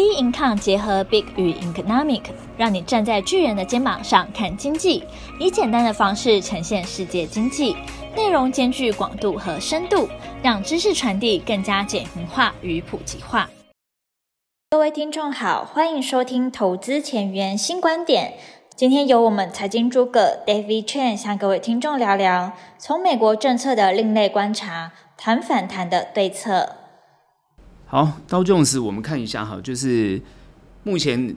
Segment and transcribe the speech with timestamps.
[0.00, 2.22] B Income 结合 Big 与 Economic，
[2.56, 5.04] 让你站在巨人的肩膀上看经济，
[5.38, 7.76] 以简单的方式呈现世界经济，
[8.16, 10.08] 内容兼具广度和深度，
[10.42, 13.50] 让知识传递更加简明化与普及化。
[14.70, 18.38] 各位听众好，欢迎收听投资前沿新观点。
[18.74, 26.76] 今天由我们财经诸葛 David Chen 向各位听众聊聊，从美国政策的另类观察，谈反弹的对策。
[27.90, 30.22] 好，道琼斯，我们看一下哈，就是
[30.84, 31.34] 目前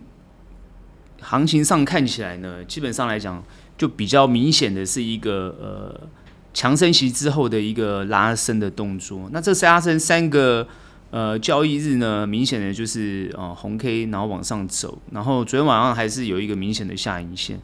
[1.19, 3.43] 行情上看起来呢，基本上来讲，
[3.75, 6.07] 就比较明显的是一个呃
[6.53, 9.27] 强升息之后的一个拉升的动作。
[9.31, 10.67] 那这是拉升三个
[11.09, 17.59] 呃交易日呢，明显的就是呃红 K，然后往上走，然后昨天晚上还是有一个明显的下影线。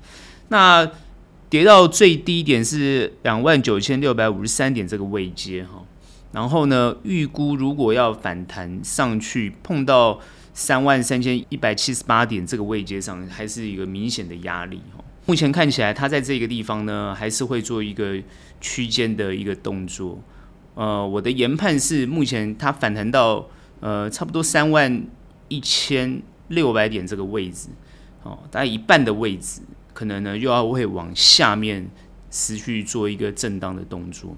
[0.47, 0.89] 那
[1.47, 5.83] 跌到最低点是两万九千六百五十三点这个位阶哈。
[6.31, 10.19] 然后呢，预估如果要反弹上去，碰到
[10.53, 14.81] 三万三千一百七十八点这个位阶上，还是一个明显的压力。
[15.25, 18.17] 目前看起来，它在这个地方呢，还是会做一个
[18.61, 20.19] 区间的一个动作。
[20.75, 23.47] 呃，我的研判是，目前它反弹到
[23.79, 25.03] 呃差不多三万
[25.47, 27.69] 一千六百点这个位置，
[28.23, 29.61] 哦，大概一半的位置，
[29.93, 31.89] 可能呢又要会往下面
[32.31, 34.35] 持续做一个震荡的动作。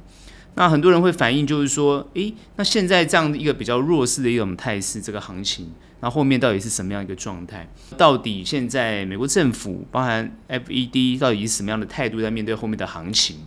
[0.55, 5.71] 那很多人会反映，就是说，诶，那现在这样的一个比较弱势的一种态势，这个行情，
[6.01, 7.67] 那后面到底是什么样一个状态？
[7.97, 13.37] 到底现在美国政府，包含 FED，到底以什么样的态度在面对后面的行情？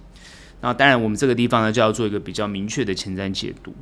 [0.62, 3.74] 那当然，我们这个地方呢，就要做一个比较明确的前瞻解读。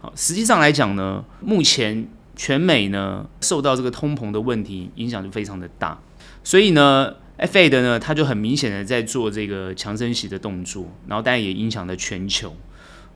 [0.00, 6.00] 好，实际上来讲呢，目前全美呢受到这个通膨的问题影响就非常的大，
[6.42, 7.14] 所以呢。
[7.38, 12.54] FED 呢，它就很明显的在做这个强升息的动作，然后当然也影响了全球。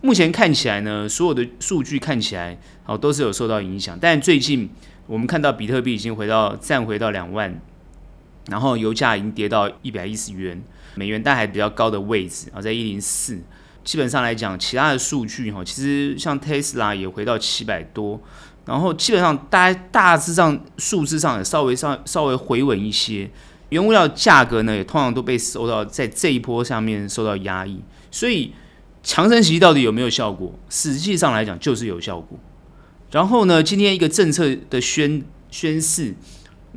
[0.00, 3.96] 目前看起来呢，所有的数据看起来好都是有受到影响。
[4.00, 4.70] 但最近
[5.06, 7.60] 我们看到比特币已经回到站回到两万，
[8.48, 10.60] 然后油价已经跌到一百一十元
[10.96, 13.40] 美元，但还比较高的位置啊，在一零四。
[13.84, 18.20] 基本上来讲，其他的数据哈，其实像 Tesla 也回到七百多，
[18.66, 23.30] 然后基本上大大致上数字上也稍微稍稍微回稳一些。
[23.70, 28.52] 原物料价格呢，也通常都被受到在这一波上面受到压抑，所以
[29.02, 30.58] 强升息到底有没有效果？
[30.70, 32.38] 实际上来讲就是有效果。
[33.10, 36.14] 然后呢，今天一个政策的宣宣示，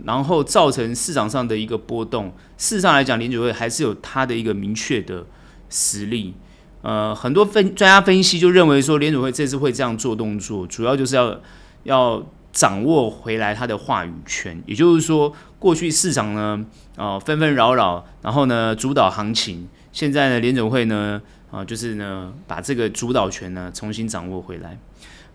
[0.04, 2.34] 然后造成市场上的一个波动。
[2.58, 5.26] 事实上来讲，联准会还是有它的一个明确的
[5.70, 6.34] 实力。
[6.82, 11.40] 呃，很多分专家分析就认为说，联准会这次会这样做动作，主要就是要
[11.84, 12.26] 要。
[12.52, 24.78] 掌握回来他的话语权，也就是说，过去市场呢，啊纷纷扰扰，然后呢主导行情，现在呢联总会呢，啊就是呢把这个主导权呢重新掌握回来。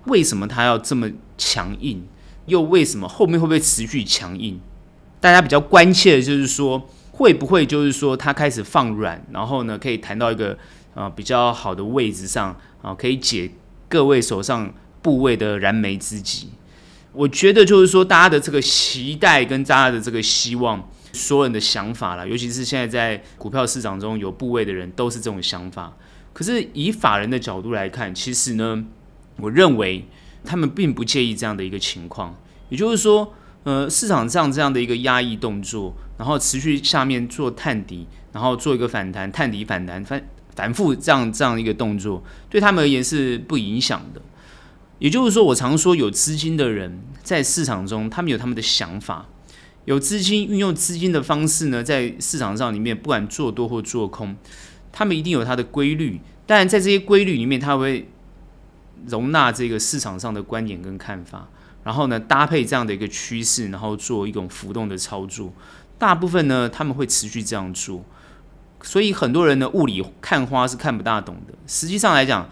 [0.07, 2.07] 为什么他要这么强硬？
[2.47, 4.61] 又为什么后面会不会持续强硬？
[5.21, 10.57] 大家比较关切的就是说，会不会就是说他开始放软，然后呢可以谈到一个
[10.95, 13.51] 啊比较好的位置上啊，可以解
[13.89, 14.73] 各位手上
[15.03, 16.51] 部位的燃眉之急。
[17.17, 25.97] 我觉得就是说，大家的这个期待跟大家的这个希望，所有人的想法啦，尤其是现在在股票市场中有部位的人，都是这种想法。
[26.35, 28.85] 可是以法人的角度来看，其实呢，
[29.39, 30.05] 我认为
[30.45, 32.37] 他们并不介意这样的一个情况。
[32.69, 33.33] 也就是说，
[33.65, 40.23] 呃，市场上这样的一个压抑动作，然后持续下面做探底，然后做一个反弹，探底反弹，反
[40.55, 44.21] 反复这样这样一个动作，对他们而言是不影响的。
[44.99, 49.27] 也就是说，我常说有资金的人在市场中，他们有他们的想法，
[49.85, 54.37] 有资金运用资金的方式呢，在市场上里面，不管做多或做空，
[54.91, 56.21] 他们一定有它的规律。
[56.47, 58.09] 当然，在这些规律里面，他会
[59.07, 61.49] 容纳这个市场上的观点跟看法，
[61.85, 65.53] 然后呢，搭配这样的一个趋势，然后做一种浮动的操作。
[65.99, 68.05] 大部分呢，他们会持续这样做。
[68.83, 71.55] 所以很多人呢，雾里看花是看不大懂的。
[71.67, 72.49] 实际上来讲，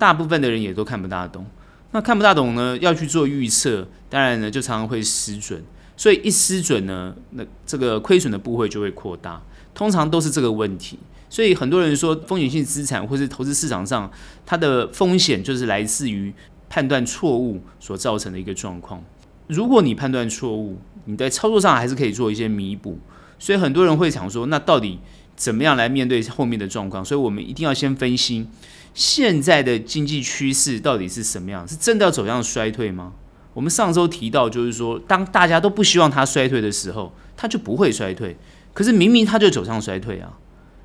[0.00, 1.44] 大部分的人也都看不大懂，
[1.90, 5.62] 那看不大懂呢，要去做预测，当然呢就常常会失准，
[5.94, 9.42] 所以一失准呢，那这个亏损的部位就会扩大，
[9.74, 10.98] 通常都是这个问题。
[11.28, 14.10] 所以很多人说风险性资产或是投资市场上，
[14.46, 16.32] 它的风险就是来自于
[16.70, 19.04] 判断错误所造成的一个状况。
[19.48, 22.98] 如果你判断错误，你在操作上还是可以做一些弥补。
[23.38, 24.98] 所以很多人会想说，那到底
[25.40, 27.02] 怎么样来面对后面的状况？
[27.02, 28.46] 所以我们一定要先分析。
[28.92, 31.66] 现在的经济趋势到底是什么样？
[31.66, 33.14] 是真的要走向衰退吗？
[33.54, 38.36] 我们上周提到，就是说，当大家都不希望它衰退的时候，它就不会衰退。
[38.74, 40.36] 可是明明它就走向衰退啊！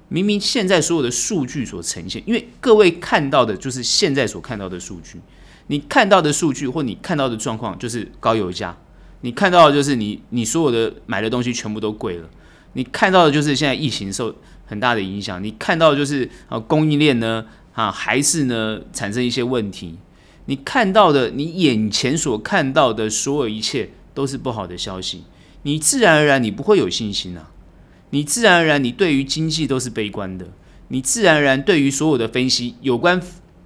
[0.07, 5.19] 明明现在所有的数据所呈现，因为各位看到的就是现在所看到的数据，
[5.67, 8.77] 你看到的数据或你看到的状况就是高油价，
[9.21, 12.29] 你看到的就是你你所有的买的东西全部都贵了，
[12.75, 14.35] 你看到的就是现在疫情受
[14.65, 19.97] 很大的影响，你看到的就是啊供应链呢啊还是呢产生一些问题，
[20.45, 25.23] 你看到的你眼前所看到的所有一切都是不好的消息，
[25.63, 27.49] 你自然而然你不会有信心啊，
[28.09, 30.47] 你自然而然你对于经济都是悲观的，
[30.89, 33.21] 你自然而然对于所有的分析有关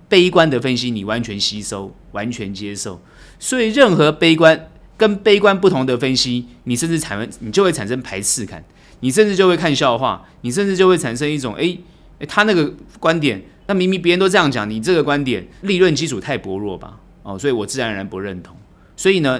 [0.07, 3.01] 悲观的分析你完全吸收完全接受，
[3.39, 4.69] 所以任何悲观。
[4.99, 8.61] 跟悲观不同的分析，你甚至产生，你就会产生排斥感，
[9.01, 11.79] 你甚至就会看笑话，你甚至就会产生一种，哎、欸，
[12.19, 16.99] 哎，他那个观点，那明明别人都这样讲，你这个观点利润基础太薄弱吧？
[17.23, 18.55] 哦，所以我自然而然不认同。
[18.95, 19.39] 所以呢，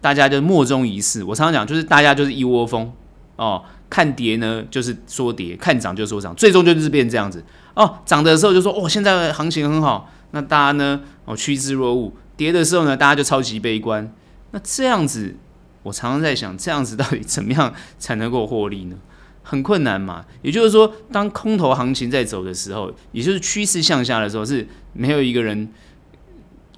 [0.00, 1.22] 大家就莫衷一是。
[1.24, 2.92] 我常常讲，就是大家就是一窝蜂
[3.36, 7.98] 哦，看跌呢就是说跌，看涨就说涨，最终就是变这样子哦。
[8.06, 14.10] 涨的时候就说哦，现在行情很好，那大家呢哦趋之若鹜；跌的时候呢，大家就超级悲观。
[14.52, 15.34] 那这样子，
[15.84, 18.96] 我常常在想，这样子到底怎么样才能够获利呢？
[19.42, 20.24] 很困难嘛。
[20.40, 25.68] 也就是说，当空头行情在走的时候，也就是趋势向下的时候，是没有一个人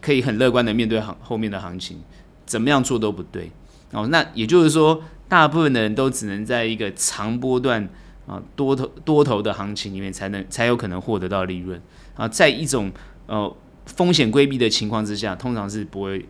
[0.01, 2.01] 可以很乐观的面对行后面的行情，
[2.45, 3.51] 怎么样做都不对。
[3.93, 7.89] 哦，那也就是说，大部分的人都只能在一个长波段
[8.27, 11.81] 啊多头多头的行情里面，才能才有可能获得到利润
[12.17, 12.27] 啊。
[12.27, 12.91] 在一种
[13.29, 13.57] 呃
[13.87, 16.27] 风险规避的情况之下，通常是不会。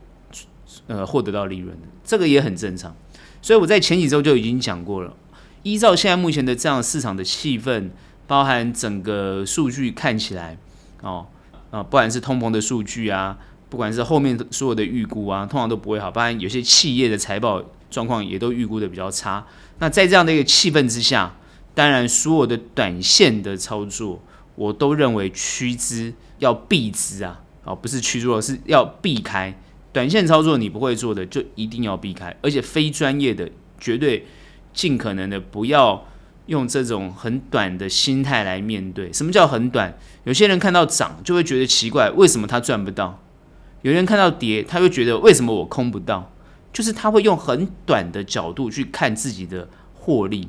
[0.88, 2.94] 呃，获得到利润的，这个也很正常。
[3.42, 5.14] 所以我在前几周就已经讲过了。
[5.62, 7.90] 依照现在目前的这样市场的气氛，
[8.26, 10.56] 包含整个数据看起来，
[11.02, 11.26] 哦，
[11.70, 13.36] 啊、不管是通膨的数据啊，
[13.68, 16.08] 不管是后面所有的预估啊，通常都不会好。
[16.10, 19.44] 当然，有些企业的财报状况也都预估的比较差。
[19.80, 21.34] 那在这样的一个气氛之下，
[21.74, 24.22] 当然所有的短线的操作，
[24.54, 29.52] 我都认为趋之要避之啊，哦，不是趋之，是要避开。
[29.96, 33.50] 短线操作你不会做的，就一定要避开，而且非专业的
[33.80, 34.26] 绝对
[34.74, 36.06] 尽可能的不要
[36.48, 39.10] 用这种很短的心态来面对。
[39.10, 39.96] 什么叫很短？
[40.24, 43.22] 有些人看到涨就会觉得奇怪，为什么他赚不到？
[43.80, 46.30] 有人看到跌，他会觉得为什么我空不到？
[46.74, 50.46] 就是他会用很短的角度去看自己的获利，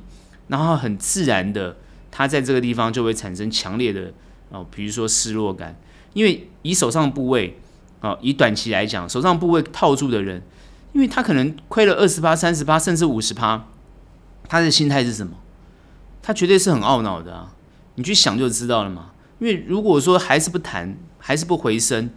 [0.49, 1.77] 然后很自然的，
[2.11, 4.11] 他在这个地方就会产生强烈的
[4.49, 5.79] 哦，比如说失落感，
[6.11, 7.57] 因为以手上的部位。
[8.01, 10.43] 哦，以短期来讲，手上部位套住的人，
[10.93, 13.67] 因为他可能亏了二十八、三十八，甚至五十趴，
[14.47, 15.33] 他的心态是什么？
[16.21, 17.53] 他绝对是很懊恼的啊！
[17.95, 19.11] 你去想就知道了嘛。
[19.39, 22.09] 因为如果说还是不弹，还是不回升，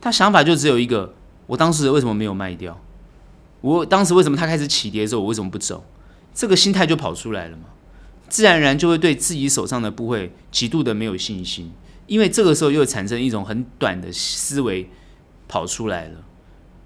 [0.00, 1.14] 他想法就只有一个：
[1.46, 2.80] 我当时为什么没有卖掉？
[3.60, 5.84] 我当时为什么他开始起跌的时候，我为什么不走？
[6.32, 7.64] 这个心态就跑出来了嘛。
[8.28, 11.72] 自然而然就会对自己手上的部位极度的没有信心，
[12.06, 14.88] 因为这个时候又产生一种很短的思维。
[15.48, 16.24] 跑出来了，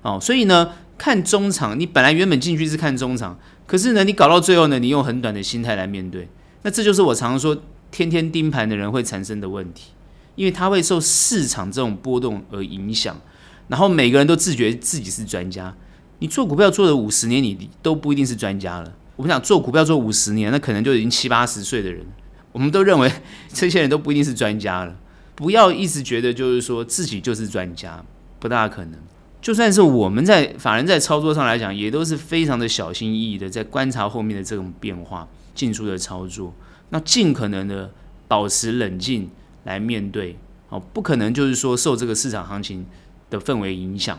[0.03, 6.29] 哦，所以呢，看中场，你本来原本进去是看中场，可是呢，你搞到最后呢，你用很短的心态来面对，
[6.63, 7.57] 那这就是我常常说，
[7.91, 9.93] 天天盯盘的人会产生的问题，
[10.35, 13.21] 因为他会受市场这种波动而影响，
[13.69, 15.75] 然后每个人都自觉自己是专家，
[16.19, 18.93] 你做股票做了五十年，你都不一定是专家了。
[19.17, 22.07] 我们想做股票做五十年，那可能就已经七八十岁的人，
[22.53, 23.11] 我们都认为
[23.53, 24.97] 这些人都不一定是专家了。
[25.35, 28.05] 不要一直觉得就是说自己就是专家。
[28.41, 28.95] 不大可能，
[29.41, 36.55] 就算是我们在法人在操作上来讲，也都是非常的小心翼翼的，在观察后面的这种变化、进出的操作，
[36.89, 37.93] 那尽可能的
[38.27, 39.31] 保持冷静
[39.65, 40.37] 来面对，
[40.71, 42.87] 哦，不可能就是说受这个市场行情
[43.29, 44.19] 的氛围影响。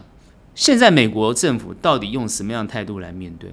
[0.54, 3.52] 现在美国政府到底用什么样的态度来面对？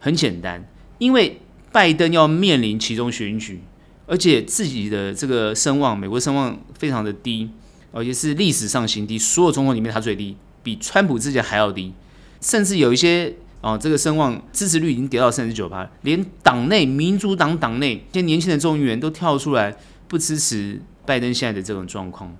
[0.00, 0.68] 很简单，
[0.98, 1.40] 因为
[1.70, 3.60] 拜登要面临其中选举，
[4.06, 7.50] 而且自己的这个声望，美国声望非常的低。
[7.92, 11.92] 而且是历史上新低，所有总统里面他最低，比川普之前还要低，
[12.40, 19.76] 甚至有一些哦，这个声望支持率已经跌到三十九趴，连党内民主党党内一些年轻的众议员都跳出来
[20.08, 22.36] 不支持拜登现在的这种状况，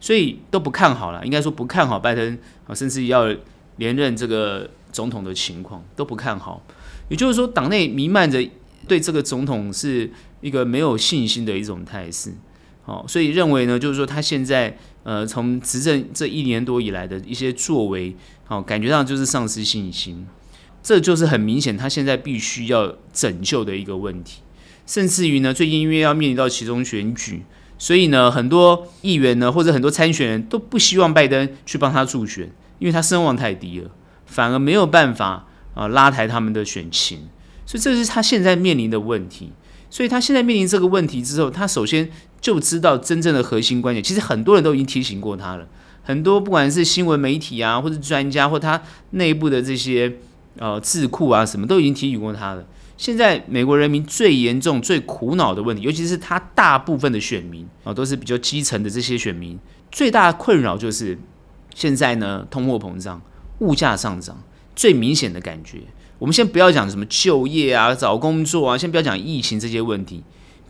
[0.00, 3.34] 所以都不看好了，应该说不看好拜登啊，甚至要
[3.76, 6.62] 连任这个总统的情况都不看好，
[7.08, 8.46] 也就是说党内弥漫着
[8.88, 10.10] 对这个总统是
[10.40, 12.34] 一个没有信心的一种态势。
[12.84, 18.16] 哦，所以认为呢，就是说他现在呃，从执政这一年多以来的一些作为，
[18.48, 20.26] 哦，感觉上就是丧失信心，
[20.82, 24.40] 这就是很明显他现在必须要拯救的一个问题。
[24.84, 27.44] 甚至于呢，最近因为要面临到其中选举，
[27.78, 33.88] 所以呢，很多议员呢或者很多参选人都不希望拜登去帮他助选，因为他声望太低了，
[34.24, 37.28] 反而没有办法啊拉抬他们的选情，
[37.64, 39.52] 所以这是他现在面临的问题。
[39.90, 42.10] 所以他现在面临这个问题之后，他首先。
[42.38, 45.66] 就知道真正的核心观点，其实很多人都已经提醒过他了。
[46.04, 48.80] 很多不管是新闻媒体啊，或者专家，或他
[49.12, 50.18] 内部的这些
[50.58, 52.64] 呃智库啊什么都已经提醒过他了。
[52.96, 59.58] 现在美国人民最严重、最苦恼的问题，尤其是他大部分的选民啊、都是比较基层的这些选民，
[59.90, 61.18] 最大的困扰就是
[61.74, 63.20] 现在呢，通货膨胀、
[63.58, 64.40] 物价上涨，
[64.76, 65.78] 最明显的感觉。
[66.18, 70.22] 我们先不要讲什么就业啊、找工作啊，先不要讲疫情这些问题，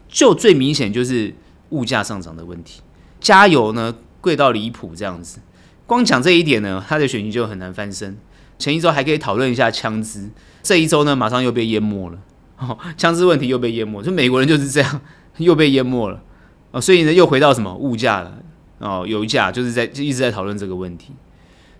[0.09, 1.35] 就最明显就是
[1.71, 2.81] 物价上涨的问题。
[3.21, 5.39] 加油呢，贵到离谱这样子，
[5.87, 8.17] 光讲这一点呢，他的选情就很难翻身。
[8.59, 10.31] 前一周还可以讨论一下枪支。
[10.63, 12.19] 这一周呢，马上又被淹没了。
[12.59, 15.01] 哦，枪支问题又被淹没，就美国人就是这样，
[15.37, 16.21] 又被淹没了。
[16.73, 18.39] 哦，所以呢，又回到什么物价了？
[18.79, 21.13] 哦，油价就是在就一直在讨论这个问题。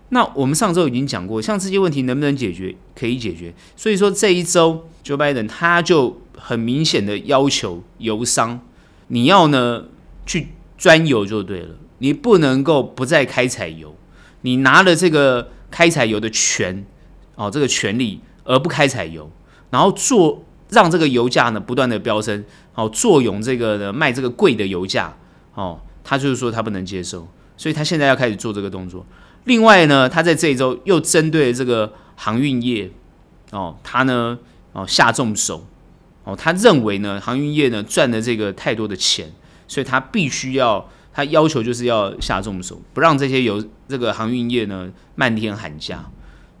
[0.09, 2.75] 那我们上周已经讲过，像这些问题能不能解决？
[2.95, 3.53] 可以解决。
[3.75, 8.61] 所以说这一周，Joe Biden 他就很明显的要求油商，
[9.07, 9.85] 你要呢
[10.25, 13.95] 去钻油就对了，你不能够不再开采油，
[14.41, 16.85] 你拿了这个开采油的权，
[17.35, 18.21] 哦，这个权利。
[18.49, 19.29] 而不开采油，
[19.71, 25.13] 然后做让这个油价呢不断的飙升，好作用这个呢卖这个贵的油价，
[25.53, 29.05] 哦，他就是说他不能接受，所以他现在要开始做这个动作。
[29.47, 32.91] 另外呢，他在这一周又针对这个航运业，
[33.51, 34.37] 哦，他呢
[34.73, 35.65] 哦下重手，
[36.23, 39.31] 哦，他认为呢航运业呢赚了这个太多的钱，
[39.67, 46.05] 所以他必须要他要求就是要下重手，不让这些油这个航运业呢漫天喊价。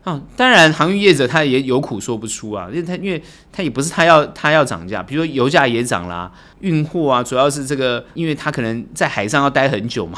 [0.03, 10.17] 哦，当然，航运业者他也有苦说不出啊，因为他因为他也不是他要他要涨价，比如说油价也涨啦，运货啊，主要是这个，因为他可能在海上要待很久嘛，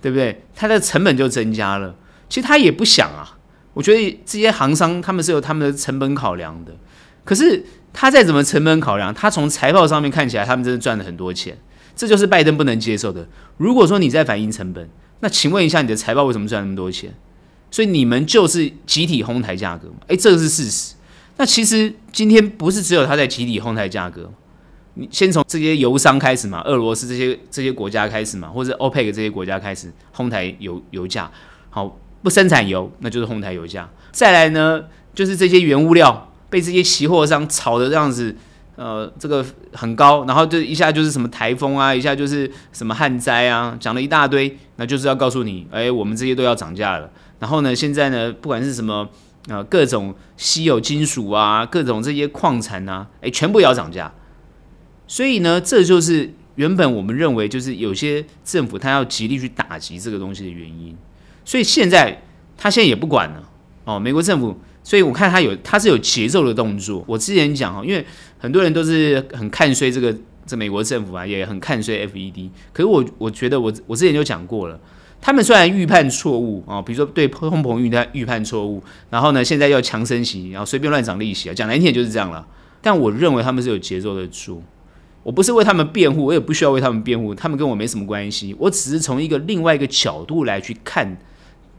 [0.00, 0.44] 对不对？
[0.54, 1.94] 他的成本就增加了。
[2.28, 3.38] 其实他也不想啊，
[3.74, 6.72] 我觉得这些行商他们是有他们的成本考量的。
[7.24, 11.58] 可是他再怎么成本考量，他从财报上面看起来，他们真的赚了很多钱，
[11.94, 13.28] 这就是拜登不能接受的。
[13.56, 14.88] 如果说你在反映成本，
[15.20, 17.14] 那请问一下，你的财报为什么赚那么多钱？
[17.70, 19.96] 所以你们就是集体哄抬价格嘛？
[20.08, 20.94] 诶，这个是事实。
[21.36, 24.32] 那其实今天不是只有他在集体哄抬价格，
[24.94, 31.30] 你先从这些油商开始嘛，俄罗斯这些这些国家开始嘛，或者 OPEC 这些国家开始哄抬油油价。
[31.70, 33.88] 好，不生产油，那就是哄抬油价。
[34.10, 38.34] 再来呢，就是这些原物料被这些期货商炒的这样子，
[38.74, 47.08] 呃，这个很高，然后就一下就是什么台风啊，一下就是什么旱灾啊，讲了一大堆，那就是要告诉你，诶，我们这些都要涨价了。
[47.38, 49.08] 然后呢，现在呢，不管是什么
[49.48, 54.12] 啊、呃，各种稀有金属啊，各种这些矿产啊，哎，全部要涨价。
[55.10, 60.96] 所以呢，这就是原本我们认为就是有些政府他要极力去打击这个东西的原因。
[61.44, 62.22] 所以现在
[62.56, 63.42] 他现在也不管了
[63.86, 64.56] 哦，美国政府。
[64.84, 67.04] 所以我看他有他是有节奏的动作。
[67.08, 68.06] 我之前讲哈，因为
[68.38, 72.48] 很多人都是很看衰这个这美国政府啊，也很看衰 FED。
[72.72, 74.78] 可是我我觉得我我之前就讲过了。
[75.20, 82.46] 他们虽然预判错误啊，比如说对通膨预判预判错误，然后呢，现在要强升息，然后随便乱涨利息啊，讲难听点就是这样了。
[82.80, 84.62] 但我认为他们是有节奏的做，
[85.22, 88.54] 我不是为他们辩护，我也不需要为他们辩护，他们跟我没什么关系。
[88.58, 91.18] 我只是从一个另外一个角度来去看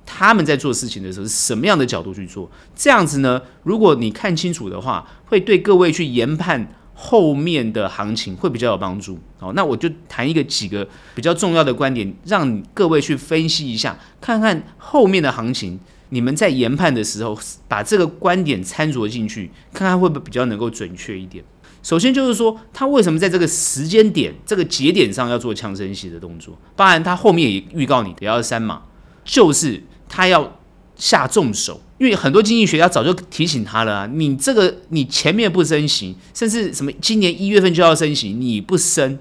[0.06, 2.50] 他们在做事情的时候是什么样的角度去做。
[2.76, 6.74] 这样子呢，如果你看清楚的话，会对各位去研判。
[6.94, 15.80] 后面的行情会比较有帮助，好，那我就谈一个几个比较重要的观点，让各位去分析一下，看看后面的行情，
[16.10, 17.36] 你们在研判的时候
[17.68, 21.44] 把这个观点掺杂进去，看看会不会比较能够准确一点。
[21.84, 26.58] 首先就是说，他为什么在这个时间点、这个节点上要做强升息的动作？
[26.76, 28.84] 当然，他后面也预告你，也要三码，
[29.26, 30.60] 就是他要
[30.96, 31.82] 下重手。
[31.98, 39.20] 因为很多经济学家早就提醒他了啊，你这个你前面不升息，甚至什么今年一月份就要升息，你不升，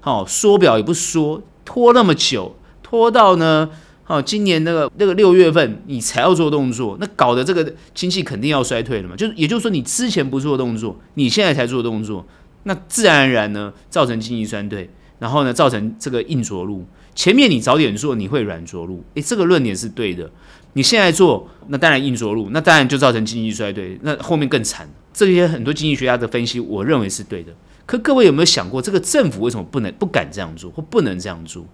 [0.00, 3.68] 好缩表也不缩，拖那么久，拖到呢，
[4.04, 12.26] 好今年那个那个六月份你才要做动作，那搞得这个经济肯定要衰退了嘛，就是也就是说你之前不做动作，你现在才做动作，
[12.64, 16.84] 那自然而然呢造成经济衰退，然后呢造成这个硬着陆，
[17.14, 20.30] 前面你早点做你会软着陆，诶，这个论点是对的。
[20.76, 24.88] 你现在做，那当然硬着陆，那当然就造成经济衰退，那后面更惨。
[25.12, 27.52] 这些很多经济学家的分析，我认为是对的。
[27.86, 31.64] 可各位有没有想过，这个政府为什么不能、不敢这样做，或不能这样做？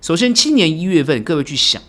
[0.00, 1.80] 首先，今年一月份，各位去想，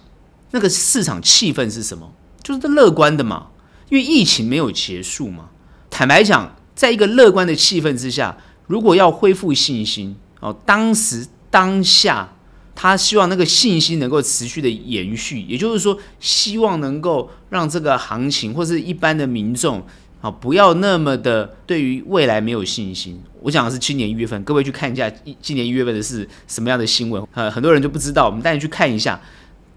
[0.52, 2.14] 那个市场气氛是什么？
[2.44, 3.48] 就是乐观的嘛，
[3.90, 5.50] 因为疫情没有结束嘛。
[5.90, 8.38] 坦白讲，在一个乐观的气氛之下，
[8.68, 12.34] 如果要恢复信心，哦，当时当下。
[12.74, 19.84] 他希望那个信心能够持续的延续，也就是说，希望能够让这个行情或是一般的民众
[20.22, 23.22] 啊，不要那么的对于未来没有信心。
[23.42, 27.22] 我讲的是今年一月份，各位去看一下今年一月份的是什么样的新闻。
[27.34, 29.20] 呃，很多人就不知道，我们带你去看一下，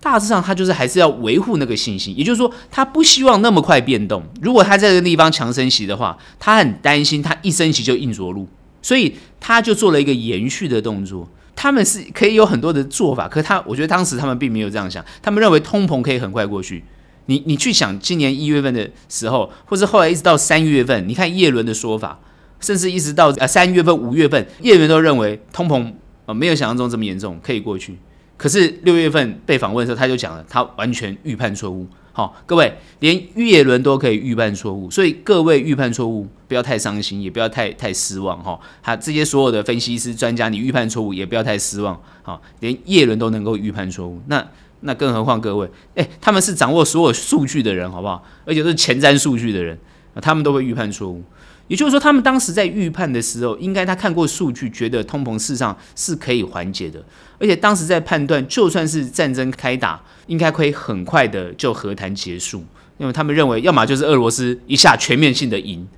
[0.00, 4.23] 大致上他就是还是要维护那个信心，也就是说，他不希望那么快变动。
[4.42, 8.47] 如果他在这个地方强升息的话，他很担心他一升息就硬着陆，
[8.83, 11.28] 所以他就做了一个延续的动作。
[11.56, 16.85] 他们是可以有很多的做法，可他我觉得当时他们并没有这样想，他们认为通膨可以很快过去。
[17.26, 22.18] 你你去想今年一月份的时候，或是后来一直到三月份，你看叶伦的说法，
[22.64, 25.92] 甚至一直到呃三月份、五月份，叶伦都认为通膨
[26.26, 27.99] 呃没有想象中这么严重，可以过去。
[28.37, 31.87] 可是六月份被访问的时候，他就讲了，他完全预判错误。
[32.12, 38.40] 好，各位连叶伦都可以预判错误，所以各位预判错误不要太伤心，也不要太太失望。
[38.42, 42.00] 哈，他这些所有的分析师专家，你预判错误也不要太失望。
[42.23, 44.44] 好，连叶伦都能够预判错误，那
[44.80, 48.25] 那更何况各位，诶，他们是掌握所有数据的人，好不好？
[48.44, 49.76] 而且是前瞻数据的人，
[50.21, 51.23] 他们都会预判错误。
[51.66, 57.02] 也就是说，他们当时在预判的时候，应该他看过数据，觉得通膨事实上是可以缓解的。
[57.38, 62.62] 而且当时在判断，就算是战争开打，应该可以很快的就和谈结束。
[62.99, 65.88] 因为他们认为，要么就是俄罗斯一下全面性的赢，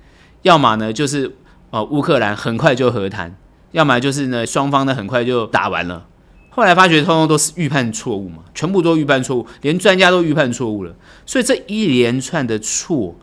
[0.43, 1.35] 要么呢就是
[1.71, 3.35] 呃乌克兰很快就和谈，
[3.73, 6.07] 要么就是呢双方呢很快就打完了。
[6.49, 10.95] 后来发觉，通通都是预判错误嘛，全部都预判错误，连专家都预判错误了。
[11.25, 13.13] 所以这一连串的错。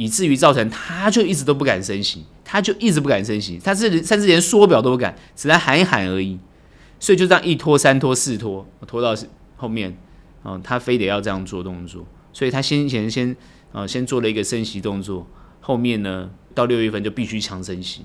[0.00, 6.38] 以至于造成他就一直都不敢升息，他就一直不敢升息，他是甚至连缩表都不敢，只来喊一喊而已。
[6.98, 9.14] 所以就这样一拖三拖四拖，拖到
[9.58, 9.94] 后面，
[10.42, 12.06] 嗯，他非得要这样做动作。
[12.32, 13.36] 所以他先前先
[13.72, 15.26] 啊先做了一个升息动作，
[15.60, 18.00] 后面呢到六月份就必须强升息。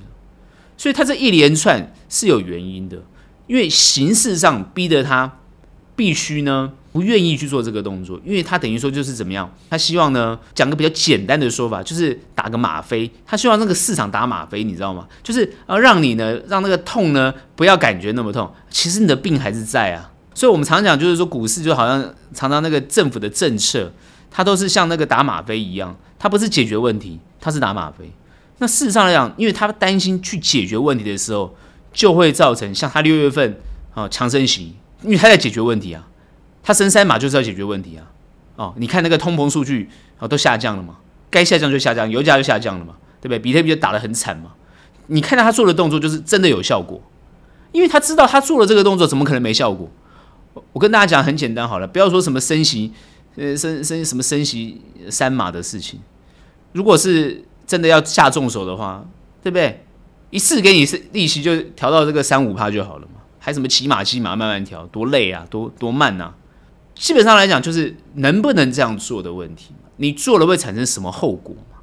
[0.76, 3.02] 所以他这一连串是有原因的，
[3.48, 5.40] 因为形势上逼得他
[5.96, 6.72] 必须呢。
[6.92, 9.54] 不愿意去做这个动作，因为他等于说就是怎么样？
[9.70, 13.12] 他希望呢，讲个比较简单的说法，就是打个吗啡。
[13.26, 15.06] 他希望那个市场打吗啡，你知道吗？
[15.22, 18.50] 就是呃，让你呢，让那个痛呢，不要感觉那么痛。
[18.70, 20.10] 其实你的病还是在啊。
[20.34, 22.02] 所以我们常讲，就是说股市就好像
[22.34, 23.92] 常常那个政府的政策，
[24.32, 28.10] 它都是像那个打吗啡一样，它不是解决问题，它是打吗啡。
[28.60, 31.54] 那事实上来讲，因为他担心去解决问题的时候，
[31.92, 33.60] 就会造成像他六月份
[33.94, 36.06] 啊强升息，因为他在解决问题啊。
[36.68, 38.10] 他升三码就是要解决问题啊！
[38.56, 39.88] 哦，你看那个通膨数据
[40.18, 40.98] 哦，都下降了嘛，
[41.30, 43.38] 该下降就下降，油价就下降了嘛，对不对？
[43.38, 44.54] 比特币就打得很惨嘛。
[45.06, 47.00] 你看到他做的动作就是真的有效果，
[47.72, 49.88] 因为他知道他做了这个动作，怎么可能没效果？
[50.74, 52.92] 我跟大家讲很简单好了，不要说什么升息，
[53.36, 56.00] 呃，升升什么升息三码的事情。
[56.72, 59.06] 如果是真的要下重手的话，
[59.44, 59.86] 对不对？
[60.32, 63.08] 一次给你是利息就调到这个三五趴就好了，
[63.46, 66.34] 还什么骑马骑马慢慢调，多累啊，多多慢啊！
[66.96, 69.72] 基本上来讲，就是能不能这样做的问题。
[69.98, 71.78] 你做了会产生什么后果嘛？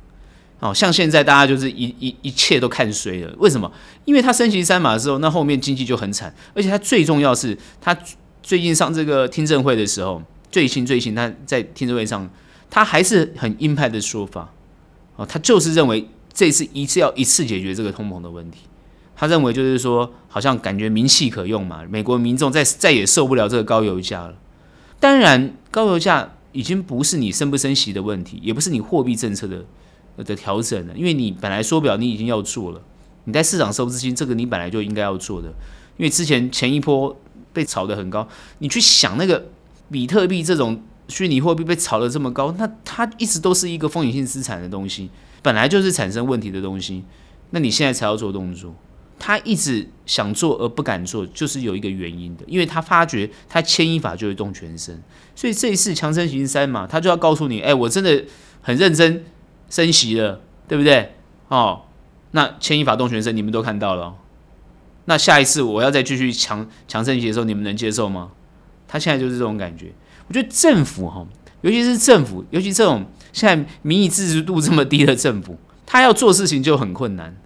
[0.59, 3.33] 哦，像现在大家就是一一一切都看衰了。
[3.39, 3.71] 为什么？
[4.05, 6.35] 因为他升息三码的时候，那后面经济就很惨。
[6.53, 7.97] 而且他最重要是，他
[8.43, 10.21] 最近上这个听证会的时候，
[10.51, 12.29] 最新最新他在听证会上，
[12.69, 14.53] 他还是很鹰派的说法。
[15.15, 18.63] 哦，他就是认为这次一次要一次解决这个通膨的问题。
[19.23, 24.35] 他认为就是说，好像感觉民气可用嘛，美国民众再再也受不了这个高油价了。
[24.99, 29.65] 当然，高油价已经不是你升不升息的问题，也不是你货币政策的
[30.25, 32.83] 的调整了，因为你本来缩表你已经要做了，
[33.23, 35.51] 你在市场收资金，这个你本来就应该要做的。
[35.99, 37.17] 因为之前前一波
[37.53, 38.27] 被炒得很高，
[38.59, 39.47] 你去想那个
[39.89, 45.11] 比特币这种虚拟货币被炒得这么高，那它一直都是一个风险性资产的东西，
[45.43, 47.05] 本来就是产生问题的东西，
[47.51, 48.75] 那你现在才要做动作。
[49.25, 55.01] 他一直想做而不敢做，就是有一个原因的，因为他发觉他牵一发就会动全身，
[55.37, 58.25] 所以这一次强升息三嘛，他就要告诉你，哎、我真的
[58.63, 59.25] 很认真
[59.71, 61.15] 升息了，对不对？
[61.47, 61.83] 哦，
[62.33, 64.13] 那牵一发动全身，你们都看到了，
[65.05, 68.33] 那下一次我要再继续强强升息的时候，你们能接受吗？
[68.89, 69.93] 他现在就是这种感觉。
[70.27, 71.25] 我觉得政府哈，
[71.61, 75.57] 尤其是政府，尤其这种现在民意支持度这么低的政府，
[75.87, 77.37] 他要做事情就很困难。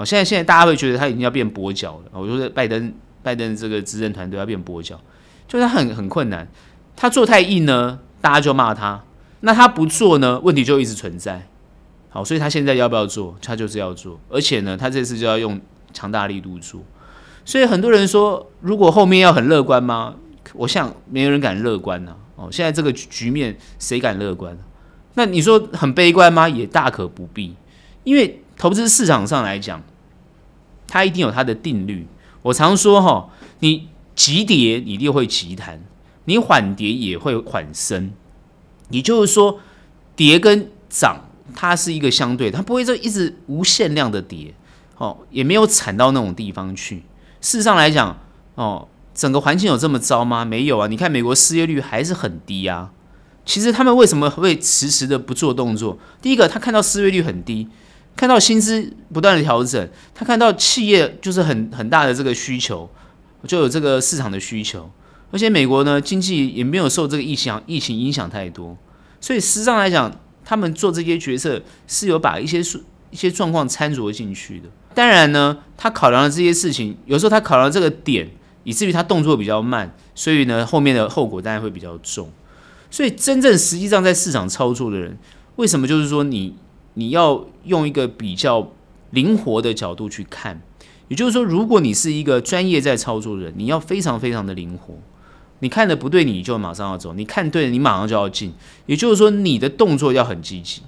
[0.00, 2.18] 哦，现在现在大家会觉得他已经要变跛脚了。
[2.18, 2.90] 我觉得拜登
[3.22, 4.98] 拜登这个执政团队要变跛脚，
[5.46, 6.48] 就是他很很困难。
[6.96, 9.04] 他做太硬呢，大家就骂他；
[9.40, 11.46] 那他不做呢，问题就一直存在。
[12.08, 13.36] 好，所以他现在要不要做？
[13.42, 15.60] 他就是要做，而且呢，他这次就要用
[15.92, 16.80] 强大力度做。
[17.44, 20.14] 所以很多人说，如果后面要很乐观吗？
[20.54, 22.16] 我想没有人敢乐观呐。
[22.36, 24.56] 哦，现在这个局面谁敢乐观？
[25.12, 26.48] 那你说很悲观吗？
[26.48, 27.54] 也大可不必，
[28.04, 28.42] 因为。
[28.60, 29.82] 投资市场上来讲，
[30.90, 32.06] 它一定有它的定律。
[32.42, 35.80] 我常说哈，你急跌你一定会急弹，
[36.24, 38.12] 你缓跌也会缓升。
[38.90, 39.60] 也就是说，
[40.16, 44.52] 跌跟涨它是一个相对，它不会说一直无限量的跌，
[44.98, 47.04] 哦，也没有惨到那种地方去。
[47.40, 48.18] 事实上来讲，
[48.56, 50.44] 哦，整个环境有这么糟吗？
[50.44, 52.90] 没有啊，你看美国失业率还是很低啊。
[53.44, 55.98] 其实他们为什么会迟迟的不做动作？
[56.20, 57.68] 第一个，他看到失业率很低，
[58.16, 62.88] 看到薪资不断的调整，他看到企业就是很很大的这个需求，
[63.46, 64.90] 就有这个市场的需求。
[65.32, 68.76] 而且美国呢，经济也没有受这个疫情疫情影响太多，
[69.20, 74.68] 所以实际上来讲，他们做这些决策是有把一些数一些状况掺杂进去的。
[74.92, 78.28] 当然呢，他考量的这些事情，有时候他考量这个点，
[78.64, 82.28] 以至于他动作比较慢，所以呢，后面的后果当然会比较重。
[82.90, 85.16] 所以真正实际上在市场操作的人，
[85.54, 86.56] 为什么就是说你
[86.94, 88.72] 你要用一个比较
[89.10, 90.60] 灵活的角度去看？
[91.08, 94.94] 也就是说，如果你是一个专业在操作的人，你要非常非常的灵活。
[95.58, 98.52] 你看的不对，你就马上要走；你看对了，你马上就要进。
[98.86, 100.82] 也就是说，你的动作要很积极。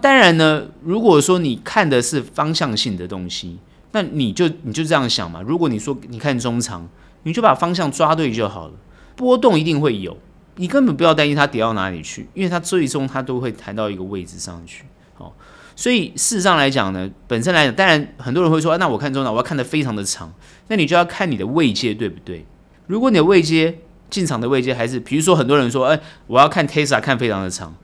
[0.00, 3.58] 当然呢，如果说你看的是方向性的东西，
[3.92, 5.40] 那你就你就这样想嘛。
[5.42, 6.88] 如果你说你看中长，
[7.22, 8.74] 你就把方向抓对就好了。
[9.14, 10.16] 波动一定会有，
[10.56, 14.84] 你根本不要担心它跌到哪里去，因为它最终它都会弹到一个位置上去。
[15.18, 15.34] 好，
[15.74, 20.32] 所以事实上来讲呢，本身来讲，当然很多人会说，那我看中了，我要看得非常的长，
[20.68, 22.46] 那你就要看你的位阶对不对？
[22.86, 23.78] 如果你的位阶
[24.10, 27.74] 进场的位阶还是，比如说很多人说，哎，我要看 Tesla 看非常的长，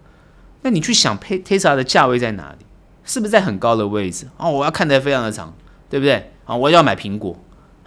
[0.63, 2.65] 那你去想，Tesla 的价位在哪里？
[3.05, 4.29] 是不是在很高的位置？
[4.37, 5.53] 哦，我要看得非常的长，
[5.91, 6.31] 对不对？
[6.45, 7.37] 啊，我要买苹果，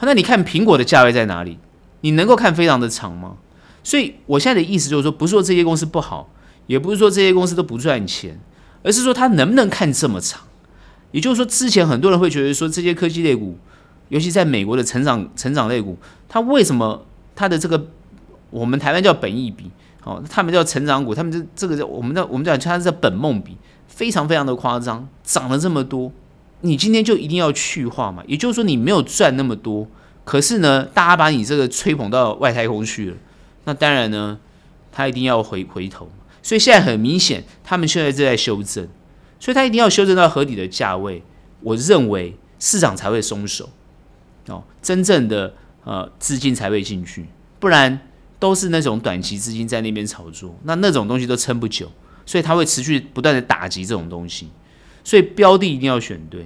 [0.01, 1.57] 那你看苹果的价位在哪里？
[2.01, 3.37] 你能够看非常的长吗？
[3.81, 6.29] 所以我现在的意思就是说，不是说这些公司不好，
[6.67, 8.39] 也不是说这些公司都不赚钱，
[8.85, 10.39] 而是说它能不能看这么长？
[11.11, 13.57] 也就是说，之前很多人会觉得说，这些科技类股，
[14.09, 15.97] 尤其在美国的成长成长类股，
[16.29, 17.03] 它为什么
[17.35, 17.87] 它的这个？
[18.51, 19.69] 我们台湾叫本益比，
[20.03, 26.09] 哦，他们叫成长股，他们这这个叫我们叫我们叫它是本梦比，非常非常的夸张，涨了这么多，
[26.61, 28.23] 你今天就一定要去化嘛？
[28.27, 29.87] 也就是说你没有赚那么多，
[30.23, 33.17] 可是呢，大家把你这个吹捧到外太空去了，
[33.65, 34.37] 那当然呢，
[34.91, 36.09] 他一定要回回头，
[36.45, 38.87] 所以现在很明显，他们现在正在修正，
[39.39, 41.23] 所以他一定要修正到合理的价位，
[41.61, 43.69] 我认为市场才会松手，
[44.49, 47.25] 哦，真正的呃资金才会进去，
[47.59, 47.99] 不然。
[48.37, 51.89] 都是那种短期资金在那边炒作，那那种东西都撑不久，
[52.25, 54.49] 所以它会持续不断的打击这种东西，
[55.05, 56.45] 所以标的一定要选对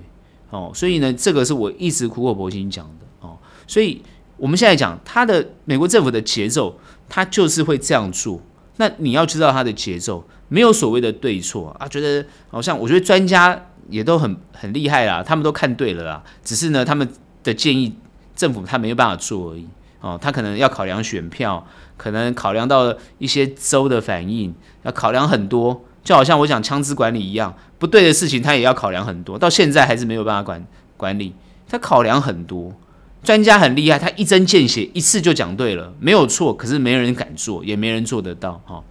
[0.51, 0.71] 哦。
[0.73, 3.37] 所以呢，这个是我一直苦口婆心讲的哦。
[3.67, 4.01] 所以
[4.37, 8.39] 我们现在讲它的美国政府的节奏，它就是会这样做。
[8.79, 11.87] 那你要知道它的节奏，没有所谓的对错啊。
[11.87, 17.07] 觉得好像我觉得专家也都很很厉害啦，他们都看对了啦，只是呢他们
[17.43, 17.93] 的建议
[18.35, 19.67] 政府他没有办法做而已。
[20.01, 30.65] 哦，他可能要考量选票，可能考量到一些州的反应，要考量很多，就好像我讲枪支管理一样，不对的事情他也要考量很多，到现在还是没有办法管
[30.95, 31.35] 管理，
[31.67, 32.73] 他考量很多，
[33.23, 38.83] 专家很厉害，他一针见血，一次就讲对了，没有错，可是没人敢做，也没人做得到哈。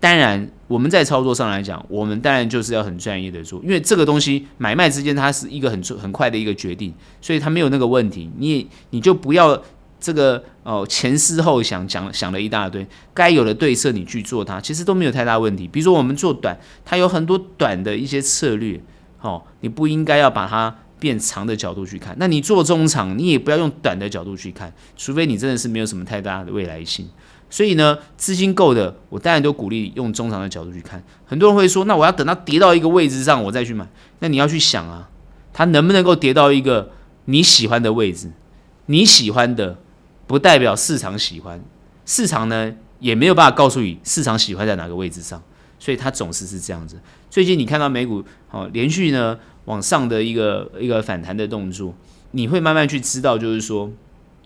[0.00, 9.62] 当然，我们在操作上来讲，我们当然就是要很专业的做，因为这个东西买卖之间它是一个很很快的一个决定，所以它没有那个问题，你你就不要。
[10.04, 15.68] 这个哦，前思后想，讲想了一大堆，该有的对策你去做它，其实都没有太大问题。
[15.68, 18.80] 比如说我们做短，它有很多短的一些策略，
[19.20, 22.14] 哦，你不应该要把它变长的角度去看。
[22.20, 27.08] 那你做中长，你也不要用短的角度去看，除非你真的是没有什么太大的未来性。
[27.50, 31.02] 所以呢，资金够的，我当然都鼓励用中长的角度去看。
[31.26, 33.84] 很多人会说，那我要等它跌到一个位置上，我再去买。
[34.20, 35.10] 那你要去想啊，
[35.52, 36.92] 它能不能够跌到一个
[37.24, 38.30] 你喜欢的位置？
[38.86, 39.78] 你喜欢的。
[40.24, 41.62] 不代表市场喜欢，
[42.06, 45.42] 市场呢也没有办法告诉你市场喜欢在哪个位置上，
[45.78, 46.98] 所以它总是是这样子。
[47.28, 51.94] 最近你看到美股哦连续呢往上的一个一个反弹的动作，
[52.32, 53.90] 你会慢慢去知道，就是说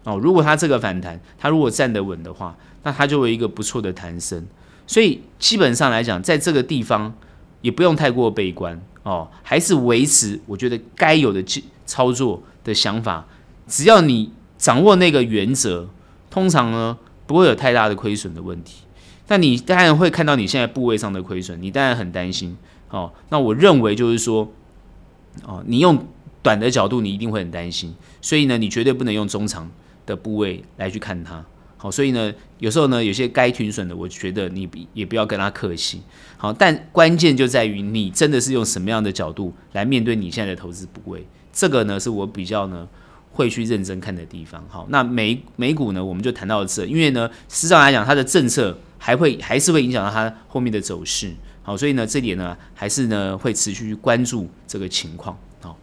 [0.05, 4.47] 哦，如果它这个反弹，它如果站得稳的话，那它就会一个不错的弹升。
[4.87, 7.15] 所以基本上来讲，在这个地方
[7.61, 11.43] 也不用太过悲观哦，还是维持我觉得该有的
[11.85, 13.27] 操作的想法，
[13.67, 14.33] 只要你。
[14.59, 15.87] 掌握那个原则，
[16.31, 18.85] 通常呢不会有太大的亏损的问题。
[19.27, 22.57] 但你当然会看到你现在部位上的亏损，你当然很担心。
[22.89, 24.51] 哦，那我认为就是说，
[25.45, 26.07] 哦，你用
[26.43, 27.95] 短的角度，你一定会很担心。
[28.21, 29.71] 所以呢，你绝对不能用中长
[30.07, 31.45] 的部位来去看它。
[31.77, 36.01] 好，所以呢，有时候呢，有些该停损的，我觉得你也不要跟他客气。
[36.37, 41.27] 好，但关键就在于你真的是用什么样的角度来面对你现在的投资部位。
[41.53, 42.89] 这个呢，是我比较呢。
[43.33, 44.65] 会去认真看的地方。
[44.67, 51.31] 好，那美美股呢，我们就谈到这，因为呢，实际上来讲，它的政策还会还是会影响到它后面的走势。
[51.67, 55.37] 好，所以呢，这点呢，还是呢会持续关注这个情况。
[55.61, 55.77] 好，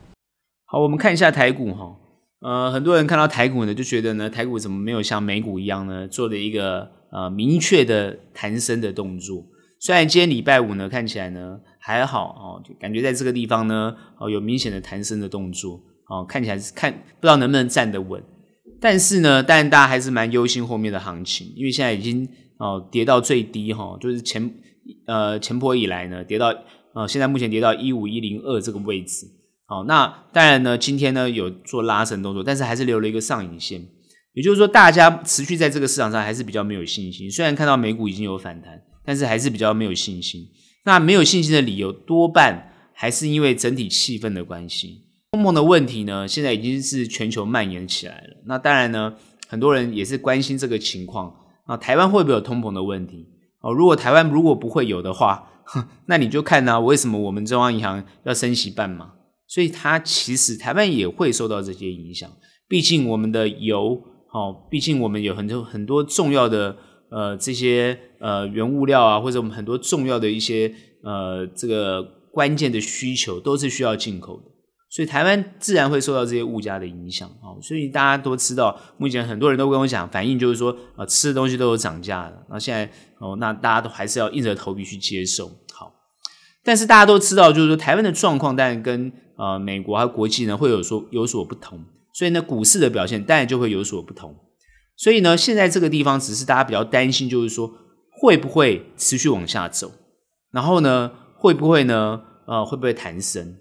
[0.63, 1.93] 好，我们看一下台股哈。
[2.39, 9.43] 呃，很多人看到台股呢，就觉得呢，台股怎么没有像美股一样呢，做了一个呃明确的弹升的动作。
[9.81, 18.23] 虽然今天礼拜五呢，看起来呢还好哦，就感觉在这个地方呢，哦有明显的弹升的动作哦，看起来是看不知道能不能站得稳。
[18.83, 24.53] 但是呢，但大家还是蛮忧心后面的行情，因为现在已经哦跌到最低哈、哦，就是前
[25.07, 26.53] 呃前波以来呢跌到
[26.93, 29.25] 呃现在目前跌到一五一零二这个位置。
[29.65, 33.81] 好，那当然呢，今天呢有做拉升动作，但是还是留了一个上影线，
[34.33, 37.31] 也就是说，大家持续在这个市场上还是比较没有信心。
[37.31, 40.41] 虽然看到美股已经有反弹，但是还是比较没有信心。
[40.83, 45.05] 那没有信心的理由多半还是因为整体气氛的关系。
[45.33, 48.37] 通膨的问题呢，现在已经是全球蔓延起来了。
[48.45, 49.15] 那当然呢，
[49.47, 51.35] 很多人也是关心这个情况。
[51.67, 53.25] 那台湾会不会有通膨的问题？
[53.61, 59.13] 哦，如果台湾如果不会有的话，哼 那你就看呢，为什么我们中央银行要升息半嘛？
[59.47, 62.29] 所以它其实台湾也会受到这些影响，
[62.67, 63.99] 毕竟我们的油，
[64.31, 66.77] 哦，毕竟我们有很多很多重要的
[67.09, 70.71] 呃这些呃原物料啊，或者我们很多重要的一些
[71.03, 74.43] 呃这个关键的需求都是需要进口的，
[74.93, 77.57] 所以台湾自然会受到这些物价的影响哦。
[77.63, 82.85] 所以大家都知道，目前很多人都跟我讲，反应就是说啊、呃，吃的东西都有涨价的，那现在
[83.17, 85.49] 哦，那大家都还是要硬着头皮去接受。
[85.73, 85.91] 好，
[86.63, 94.35] 但是大家都知道，就是说台湾的状况，当然跟呃，美国和国际呢会有所有所不同，所以呢，股市的表现当然就会有所不同。
[94.95, 97.73] 所以呢，现在这个地方只是大家比较担心，就是说
[98.11, 99.91] 会不会持续往下走，
[100.51, 103.57] 然后呢，会不会呢，呃，会不会弹升？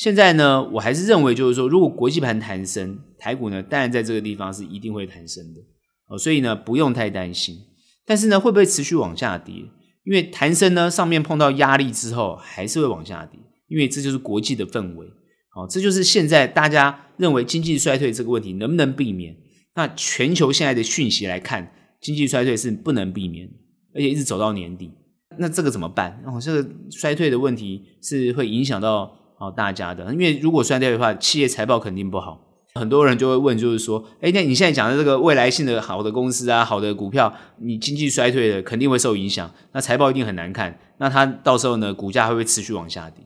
[0.00, 5.60] 现在呢，我还是认为就是说，如果国际盘弹升，台股呢，当然在这个地方是一定会弹升的
[6.08, 7.58] 哦，所以呢，不用太担心。
[8.06, 9.56] 但是呢，会不会持续往下跌？
[10.04, 13.38] 因为弹升呢，上面碰到压力之后，还是会往下跌。
[13.68, 15.06] 因为这就是国际的氛围，
[15.50, 19.36] 好，这就是现在大家认为经济衰退这个问题能不能避免？
[19.74, 23.46] 那全球现在的讯息来看，经济衰退是不能避免，
[23.94, 24.90] 而且一直走到年底，
[25.38, 26.22] 那这个怎么办？
[26.24, 32.38] 哦，这个衰退的问题是会影响到哦大家的，因为如果衰退的话，企业财报肯定不好，
[32.74, 43.24] 很多人就会问，就是说，哎，那你现在讲的这个未来性的好的公司啊，好的股票，你经济衰退了肯定会受影响，那财报一定很难看，那它到时候呢，股价会不会持续往下跌？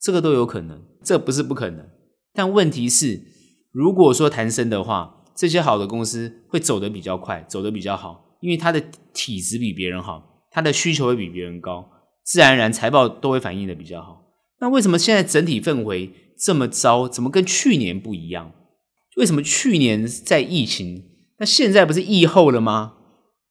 [0.00, 1.86] 这个都有可能，这不是不可能。
[2.34, 3.22] 但问题是，
[3.70, 8.82] 如果说谈升的话，这些好的公司会走得比较快，走得比较好，因为它的
[9.14, 11.88] 体质比别人好，它的需求会比别人高，
[12.24, 14.21] 自然而然财报都会反映的比较好。
[14.62, 17.08] 那为什么现在整体氛围这么糟？
[17.08, 18.52] 怎么跟去年不一样？
[19.16, 21.04] 为什么去年在疫情，
[21.38, 22.94] 那现在不是疫后了吗？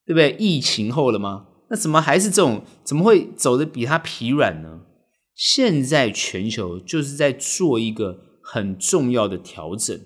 [0.05, 0.37] 对不对？
[0.39, 1.47] 疫情后了吗？
[1.69, 2.63] 那怎么还是这种？
[2.85, 4.83] 怎么会走的比它疲软呢？
[5.35, 9.99] 现在全球就是在做一个很重要的调整，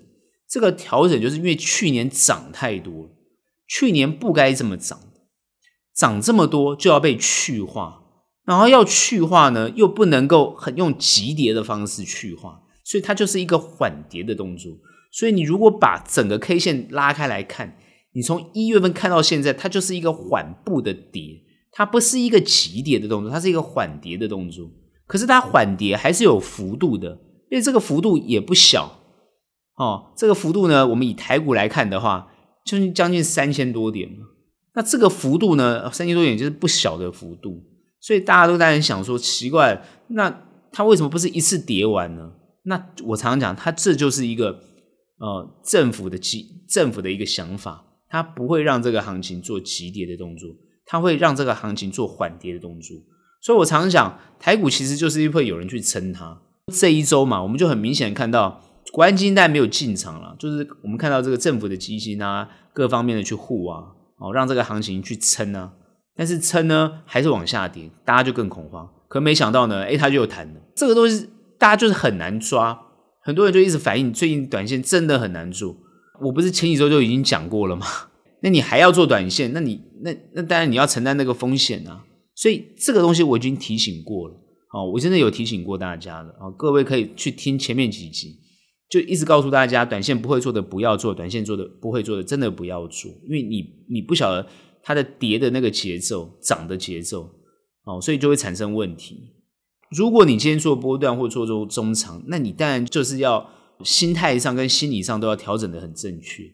[0.50, 3.10] 这个调整就是因为去年涨太多，
[3.68, 4.98] 去年不该这么涨，
[5.94, 8.02] 涨这么多就要被去化，
[8.46, 14.72] 然后要去化呢，又不能够很用急跌的方式去化，所以它就是一个缓跌的动作。
[15.10, 17.76] 所以你如果把整个 K 线拉开来看，
[18.12, 24.70] 你从一月份看到现在，它就是一个缓步的跌，它不是一个急跌的动作，它是一个缓跌的动作。
[25.06, 27.10] 可是它缓跌还是有幅度的，
[27.50, 29.00] 因为这个幅度也不小
[29.76, 30.12] 哦。
[30.16, 32.28] 这个幅度呢，我们以台股来看的话，
[32.64, 34.08] 就是将近三千多点。
[34.74, 37.62] 那这个幅度呢，三千多点就是不小的幅度。
[38.06, 40.32] 所以大家都在想说，奇怪，那
[40.70, 42.30] 它为什么不是一次跌完呢？
[42.62, 44.60] 那我常常讲，它这就是一个
[45.18, 50.48] 呃政府的机政府的一个想法，它不会让这个行情做急跌的动作，
[50.84, 52.96] 它会让这个行情做缓跌的动作。
[53.42, 56.40] 所以我常常讲，台股其实就是会有人去撑它。
[56.72, 63.82] 这一周嘛，我们就很明显看到，国安基金当然没有进场了，就是我们看到这个政府的基金啊，各方面的去护啊，
[64.18, 65.72] 哦，让这个行情去撑啊。
[66.16, 68.88] 但是撑呢，还是往下跌，大家就更恐慌。
[69.08, 70.60] 可没想到呢，诶，它就有弹了。
[70.74, 72.78] 这个东西大家就是很难抓，
[73.22, 75.76] 很多人就一直反映，最近短线真的很难做。
[76.22, 77.86] 我不是前几周就已经讲过了吗？
[78.42, 82.04] 那你还要做短线，那你那那当然你要承担那个风险啊。
[82.34, 84.34] 所以这个东西我已经提醒过了，
[84.74, 88.36] 哦，我真的有提醒过大家了，哦，各位可以去听前面几集，
[88.90, 94.46] 就一直告诉大家，短线不会做的不要做，短线做的不会做的真的不要做，因为你你不晓得
[94.86, 97.28] 它的跌的那个节奏，涨的节奏，
[97.82, 99.32] 哦，所以就会产生问题。
[99.90, 103.50] 如果你今天做波段或做做中长，那你当然就是要
[103.82, 106.44] 心态上跟心理上都要调整得很正确，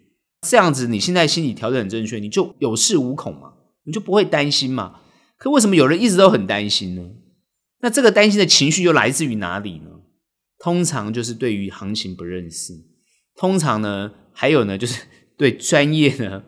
[0.49, 3.53] 这样子你现在心理调整很正确，你就有恃无恐嘛，
[3.85, 5.01] 你就不会担心嘛。
[5.37, 7.11] 可为什么有人一直都很担心呢？
[7.83, 9.91] 那这个担心的情绪又来自于哪里呢？
[10.59, 12.73] 通常就是对于行情不认识，
[13.37, 15.03] 通常呢还有呢，就是
[15.37, 16.43] 对专业呢，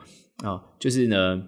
[0.44, 1.42] 啊、哦，就是呢，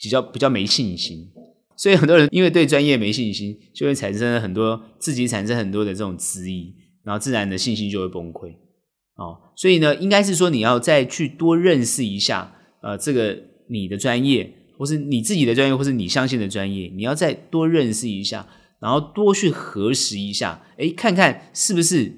[0.00, 1.28] 比较比较没信心。
[1.76, 8.52] 所以很多人因为对专业没信心，就会产生很多自己产生很多的这种质疑，然后自然的信心就会崩溃。
[9.14, 13.36] 哦，所以呢，应该是说你要再去多认识一下，呃，这个
[13.68, 18.48] 你的专业，或是你自己的专业，或是你相信的专业，你要再多认识一下，
[18.80, 22.12] 然后多去核实一下，诶，看看是不是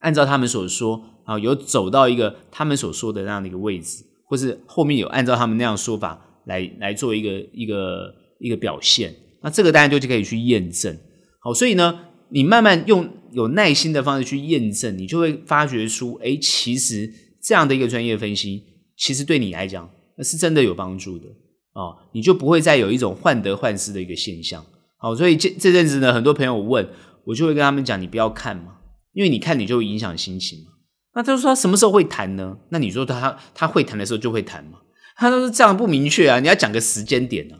[0.00, 8.14] 按照他们所说啊，有走到一个他们所说的那样的一个位置，或是后面有按照他们那样说法来来做一个一个。
[8.38, 10.94] 一个表现，那这个大家就就可以去验证。
[11.40, 17.10] 好，所以呢，你慢慢用有耐心的方式去验证，你就会发觉出，哎，其实
[17.42, 18.62] 这样的一个专业分析，
[18.94, 21.24] 其实对你来讲，那是真的有帮助的
[21.72, 21.96] 哦。
[22.12, 24.62] 你就不会再有一种患得患失的一个现象。
[24.98, 26.86] 好，所以这这阵子呢，很多朋友问
[27.24, 28.76] 我，就会跟他们讲，你不要看嘛，
[29.14, 30.72] 因为你看你就影响心情嘛。
[31.14, 32.58] 那他说他什么时候会谈呢？
[32.68, 34.80] 那你说他他会谈的时候就会谈嘛？
[35.16, 37.58] 他都是这样不明确啊，你要讲个时间点啊。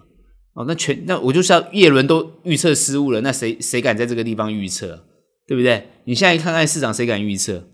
[0.54, 5.04] 哦，那全那我就是要叶伦都预测失误了，那谁谁敢在这个地方预测，
[5.46, 5.88] 对不对？
[6.04, 7.64] 你现在看看市场，谁敢预测？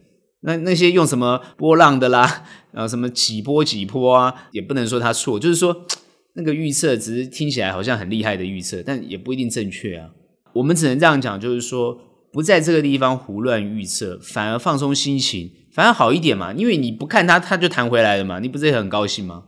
[0.40, 5.86] 那那些用什么波浪的啦，然 后什么几波几波啊，也不能说他错，就是说
[6.34, 10.10] 那个预测只是听起来好像很厉害的预测，但也不一定正确啊。
[10.54, 11.96] 我们只能这样讲，就是说
[12.32, 16.52] 不在这个地方胡乱预测，反而放松心情，反而好一点嘛。
[16.52, 19.44] 因为你不看它，它就弹回来了嘛，你不是也很高兴吗？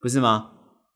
[0.00, 0.52] 不是吗？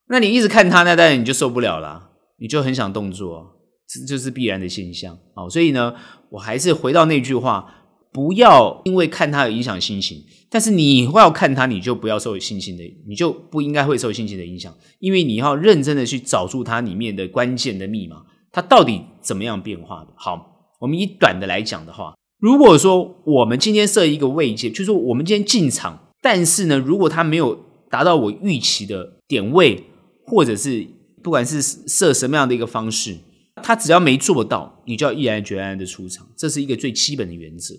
[0.09, 3.57] 那你一直看他，那当然你就受不了啦，你就很想动作，
[3.88, 5.19] 这就是必然的现象。
[5.35, 5.95] 好，所以呢，
[6.31, 7.75] 我还是回到那句话，
[8.12, 20.09] 不要因为看他而影响心情，但是你要看他，你就不要受心情的，你就不应该会受心情的影响，因为你要认真的去找出它里面的关键的密码，它到底怎么样变化的。
[20.17, 27.59] 好，我们以短的来讲的话，如果说我们今天设一个位阶，就是说我们今天进场，但是呢，如果它没有
[27.94, 29.85] 达到我预期的点位。
[30.26, 30.88] 或者是
[31.22, 33.18] 不管是设什么样的一个方式，
[33.62, 37.74] 他只要没做到，你就要毅然决然的出场，这是一个最基本的原则。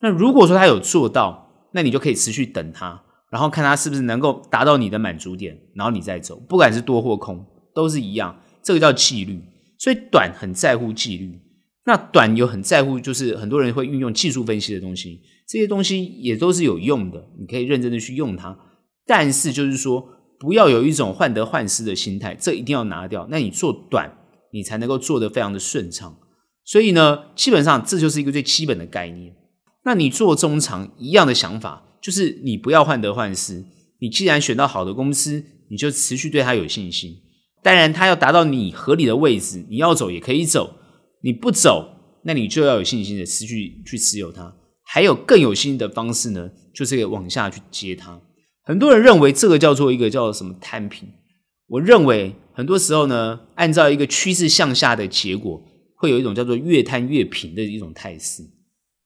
[0.00, 9.38] 那如果说他有做到，那你就可以持续等他，然后看他是不是能够达到你的满足点，然后你再走，不管是多或空都是一样，这个叫纪律。
[9.76, 11.38] 所以短很在乎纪律，
[11.84, 18.58] 那短有很在乎，就是很多人会运用技术分析的东西，这些东西也都是有用的，你可以认真的去用它，
[19.08, 20.14] 但是就是说。
[20.40, 23.26] 不要有一种患得患失的心态，这一定要拿掉。
[23.28, 24.08] 那你做短，
[24.52, 26.16] 你才能够做得非常的顺畅。
[26.64, 29.34] 所以呢，基本上这就是一个最基本的概念。
[29.84, 33.64] 那你做中长一样的想法，就是你不要患得患失。
[34.00, 37.16] 你既然选到好的公司，你就持续对它有信心。
[37.64, 40.76] 当然，它要达到你合理的位置，你要走也可以走。
[41.24, 44.54] 你不走，那你就要有信心的持续去持有它。
[44.84, 48.20] 还有更有心的方式呢，就是往下去接它。
[48.68, 51.08] 很多人认为这个叫做一个叫什么摊平，
[51.68, 55.62] 我认为很多时候呢，按照一个趋势向下的结果，
[55.96, 58.42] 会有一种叫做越摊越平的一种态势。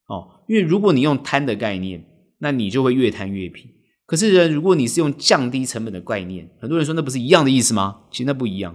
[0.09, 2.05] 哦，因为如果你用摊的概念，
[2.41, 3.71] 那你就会越摊越平。
[4.05, 8.01] 可是呢，如果你是用降低成本的概念，很多人说那不是一样的意思吗？
[8.11, 8.75] 其实那不一样。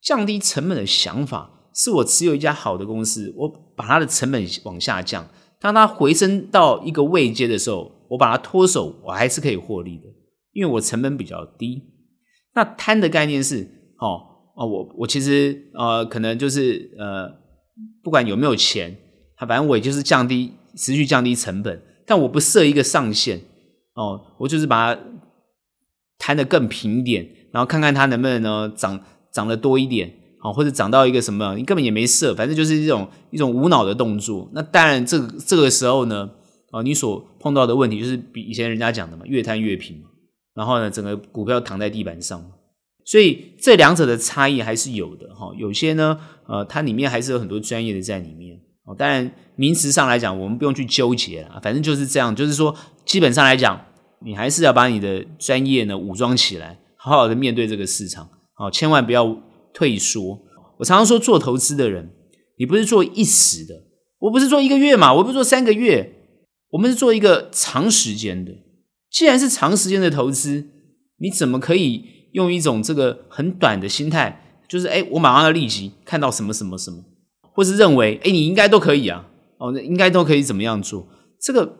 [0.00, 5.26] 降低成本的想法是我持有一家好的公司，我把它的成本往下降，
[5.60, 7.90] 当它回升到一个位阶的时候。
[8.12, 10.04] 我把它脱手，我还是可以获利的，
[10.52, 11.82] 因为我成本比较低。
[12.54, 13.62] 那摊的概念是，
[13.98, 14.20] 哦
[14.54, 17.26] 哦，我我其实呃，可能就是呃，
[18.02, 18.94] 不管有没有钱，
[19.34, 23.40] 它反正我也就是降低，持续降低成本，但我不设一个上限，
[23.94, 25.00] 哦，我就是把它
[26.18, 29.00] 摊得更平一点，然后看看它能不能呢涨
[29.32, 34.50] 涨得多一点，哦，或者涨到一个什么，你根本也没设，反正就是一种一种无脑的动作。
[34.52, 36.30] 那当然，这个这个时候呢。
[36.72, 40.08] 哦，你所碰到的问题就是比以前人家讲的嘛，越摊越平嘛。
[40.54, 42.42] 然后呢，整个股票躺在地板上，
[43.04, 45.50] 所以这两者的差异还是有的哈。
[45.56, 48.58] 有些呢，呃，它里面还是有很多专业的在里面。
[48.84, 52.34] 哦，当然名词上来讲，我们不用去纠结了，反正就是这样。
[52.34, 53.80] 就是说，基本上来讲，
[54.24, 58.28] 你还是要把你的专业呢武装起来，好好的面对这个市场。
[58.58, 59.36] 哦，千万不要
[59.72, 60.38] 退缩。
[60.78, 62.10] 我常常说，做投资的人，
[62.58, 63.74] 你不是做一时的，
[64.18, 66.18] 我不是做一个月嘛，我不是做三个月。
[66.72, 68.52] 我们是做一个长时间的，
[69.10, 70.66] 既然是长时间的投资，
[71.18, 77.04] 你怎么可以用一种这个很短的心态，就是哎，我马上要立即看到什么什么什么，
[77.52, 79.26] 或是认为哎，你应该都可以啊，
[79.58, 81.06] 哦，那应该都可以怎么样做？
[81.40, 81.76] 这个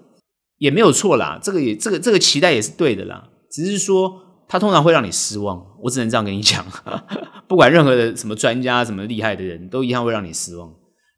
[0.59, 6.67] 也没有错啦，这个也这个这个期待也是对的啦，只是说它通常会让你失望，我只能这样跟你讲，
[7.49, 10.71] 不管任何的什么专家、什么厉害的人都一样会让你失望。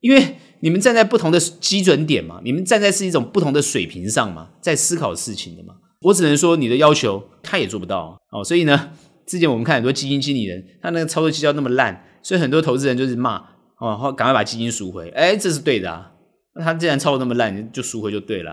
[0.05, 8.45] 因为你们站在不同的基准点嘛，你们站在是一种不同的水平上嘛，在思考事情的嘛，我只能说你的要求他也做不到哦。
[8.45, 8.91] 所以呢，
[9.27, 13.43] 之前我们看很多基金经理人，他那个操作绩效那么烂，所以很多投资人就是骂
[13.79, 15.09] 哦，赶快把基金赎回。
[15.09, 16.13] 哎，这是对的啊。
[16.55, 18.53] 那他既然操作那么烂，就赎回就对了。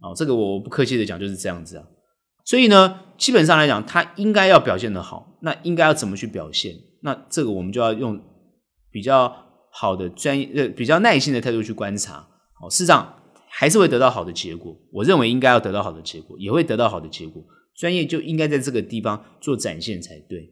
[0.00, 1.84] 哦，这个我不客气的讲就是这样子啊。
[2.44, 6.76] 所以呢，基本上来讲，他应该要表现得好，那应该要怎么去表现？
[7.02, 8.20] 那这个我们就要用
[8.92, 9.34] 比较
[9.72, 12.28] 好的专业、呃比较耐心的态度去观察。
[12.62, 13.14] 哦，市场
[13.48, 14.76] 还是会得到好的结果。
[14.92, 17.42] 我认为应该要得到好的结果，也会得到好的结果。
[17.74, 20.50] 专业就应该在这个地方做展现才对。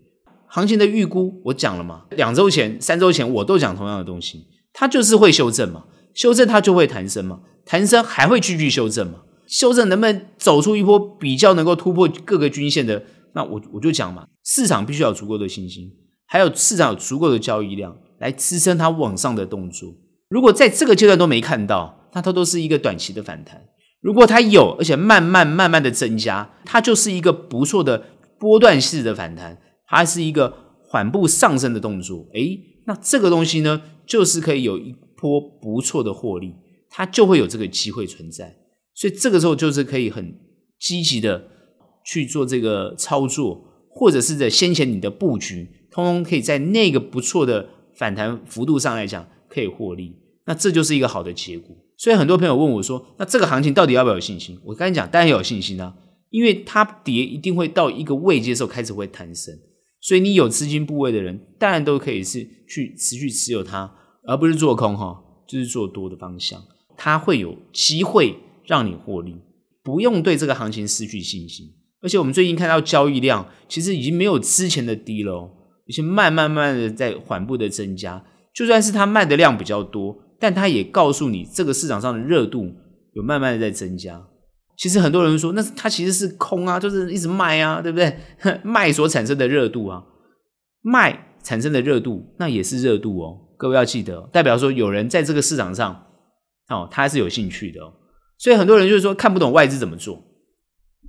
[0.48, 5.84] 行情的预估我讲了嘛，两周前、三周前我都讲同样的东西，它就是会修正嘛。
[6.12, 9.20] 修正它就会弹升嘛，弹升还会继续修正嘛？
[9.46, 13.04] 修正能不能走出一波比较能够突破各个均线的？
[13.32, 15.88] 那我我就讲嘛，市场必须要有足够的信心，
[16.26, 19.92] 还有市场有足够的交易量来支撑它往上的动作。
[20.28, 23.60] 如果在这个阶段都没看到，那它都是一个短期的反弹。
[24.00, 28.04] 如果它有，而且慢慢慢慢的增加，它就是一个不错的
[28.38, 29.58] 波段式的反弹，
[29.88, 30.54] 它是一个
[30.86, 32.28] 缓步上升的动作。
[32.34, 34.94] 诶，那这个东西呢，就是可以有一。
[35.22, 36.54] 波不错的获利，
[36.88, 38.56] 它就会有这个机会存在，
[38.94, 40.34] 所以这个时候就是可以很
[40.78, 41.44] 积极的
[42.02, 47.68] 去做这个操作，或者是在先前你的布局，通通可以在那个不错的
[48.00, 51.76] 反弹幅度上来讲可以获利，那这就是一个好的结果。
[51.98, 54.58] 所以很多朋友问我说，那这个行情到底要不要有信心？
[54.64, 55.94] 我跟你讲，当然要有信心啊，
[56.30, 59.54] 因为它跌一定会到一个位阶的时候开始会弹升，
[60.00, 63.94] 所以你有资金部位的人，当然都可以是去持续持有它。
[64.26, 66.62] 而不是做空哈，就是做多的方向，
[66.96, 69.34] 它会有机会让你获利，
[69.82, 71.66] 不用对这个行情失去信心。
[72.02, 75.50] 而且我们最近看到交易量其实已经没有之前的低了，
[75.90, 78.24] 已经慢慢慢的在缓步的增加。
[78.54, 82.72] 就算是它卖的量比较多，但它也告诉你这个市场上的热度
[83.14, 84.22] 有慢慢的在增加。
[84.76, 88.16] 其实很多人说，那它其实是空啊，就是一直卖啊，对不对？
[88.62, 90.04] 卖所产生的热度啊，
[90.82, 93.36] 卖产生的热度那也是热度哦。
[93.58, 96.06] 各位要记得，代表说有人在这个市场上，
[96.68, 97.92] 哦，他是有兴趣的哦。
[98.38, 100.22] 所以很多人就是说看不懂外资怎么做。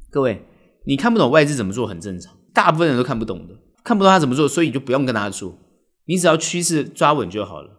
[0.09, 0.43] 各位，
[0.85, 3.53] 你看不懂外资怎么做很正常，大部分人都看不懂的，
[3.83, 5.57] 看不懂他怎么做，所以你就不用跟他做，
[6.05, 7.69] 你只要趋势抓稳就好了，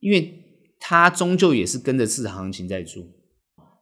[0.00, 0.44] 因为
[0.80, 3.02] 他终究也是跟着市场行情在做。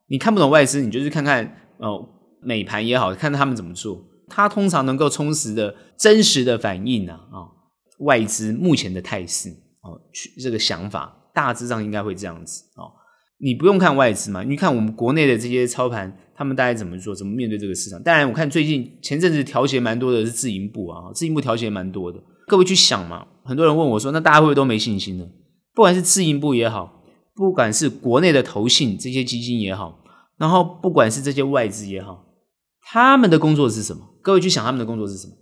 [0.08, 2.08] 你看不懂外资，你就去看看哦，
[2.42, 7.50] 美盘也好，看他们怎么做，他通常能够充实的、真实的反映啊啊、哦、
[8.00, 9.50] 外资目前的态势。
[9.82, 12.92] 哦，去这个想法大致上应该会这样子哦。
[13.42, 18.02] 你不用看外资嘛，你看我们国内的这些操盘，他们大概怎么做，怎么面对这个市场？
[18.02, 22.20] 当然，我看最近前阵子调节蛮多的是自营部啊，自营部调节蛮多的。
[22.46, 25.26] 各位去想嘛，很多人问我说，那大家会不会都没信心呢？
[25.74, 27.02] 不管是自营部也好，
[27.34, 30.02] 不管是国内的投信这些基金也好，
[30.36, 32.26] 然后不管是这些外资也好，
[32.82, 34.02] 他们的工作是什么？
[34.22, 35.34] 各位去想他们的工作是什么？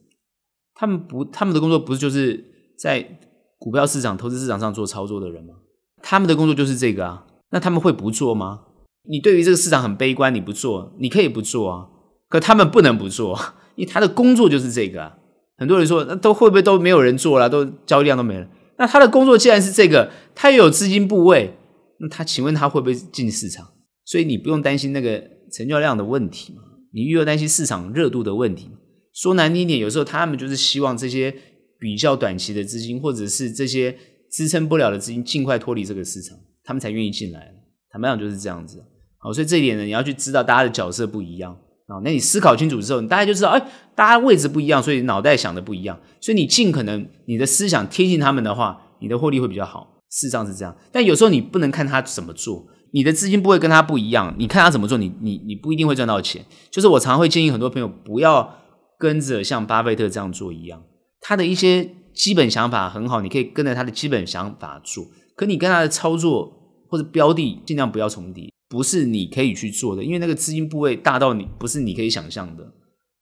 [0.75, 2.45] 他们不，他们的工作不是就是
[2.79, 3.19] 在。
[3.61, 5.53] 股票市场、投资市场上做操作的人吗？
[6.01, 7.27] 他们的工作就是这个啊。
[7.51, 8.61] 那他们会不做吗？
[9.09, 11.87] 你对于这个市场很悲观，你不做，你可以不做啊。
[12.29, 13.39] 可他们不能不做，
[13.77, 15.17] 因为他的工作就是这个啊。
[15.57, 18.47] 很多人说，那都会不会都没有人做了，都交易量都没了？
[18.77, 21.55] 那他的工作既然是这个，他又有资金部位，
[22.01, 23.67] 那他请问他会不会进市场？
[24.05, 25.23] 所以你不用担心那个
[25.53, 26.55] 成交量的问题，
[26.93, 28.71] 你又要担心市场热度的问题。
[29.13, 31.35] 说难听点，有时候他们就是希望这些。
[31.81, 33.97] 比较短期的资金，或者是这些
[34.33, 36.37] 支撑不了的资金，尽快脱离这个市场，
[36.69, 37.51] 他们才愿意进来。
[37.91, 38.85] 坦白讲就是这样子。
[39.17, 41.51] 好，所以这一点呢，你要去知道大家的角色不一样
[41.87, 41.97] 啊。
[42.05, 45.99] 那你思考清楚之后，你大概就知道，哎，大家位置不一样，所以脑袋想的不一样。
[46.21, 50.03] 所以你尽可能你的思想贴近他们的话，你的获利会比较好。
[50.11, 50.77] 事实上是这样。
[50.93, 56.45] 但有时候你不能看他怎么做，你的资金不会跟他不一样，你看他怎么做，你你你不一定会赚到钱。
[56.71, 58.55] 就是我常常会建议很多朋友不要
[58.99, 60.83] 跟着像巴菲特这样做一样。
[61.23, 65.07] 他的一些基本想法很好，你可以跟着他的基本想法做。
[65.35, 66.58] 可你跟他的操作
[66.89, 72.65] 或者标的尽量不要重叠，不是你可以去做的，因为那个资金部位大到你不是你可以想象的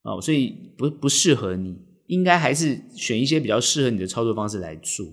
[0.03, 1.77] 哦，所以不不适合你。
[2.07, 5.05] 应该还是选一些比较适合你的操作方式来做。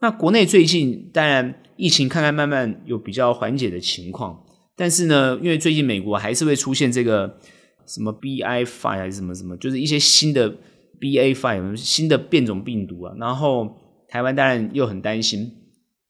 [0.00, 4.44] 那国内最近当然疫情看看慢慢有比较缓解的情况，
[4.76, 7.38] 但是呢，因为最近美国还是会出现这个
[7.86, 10.56] 什么 BA.5 还是什么什么，就是一些新的。
[10.98, 13.68] B A five 新的变种病毒啊，然后
[14.08, 15.52] 台湾当然又很担心，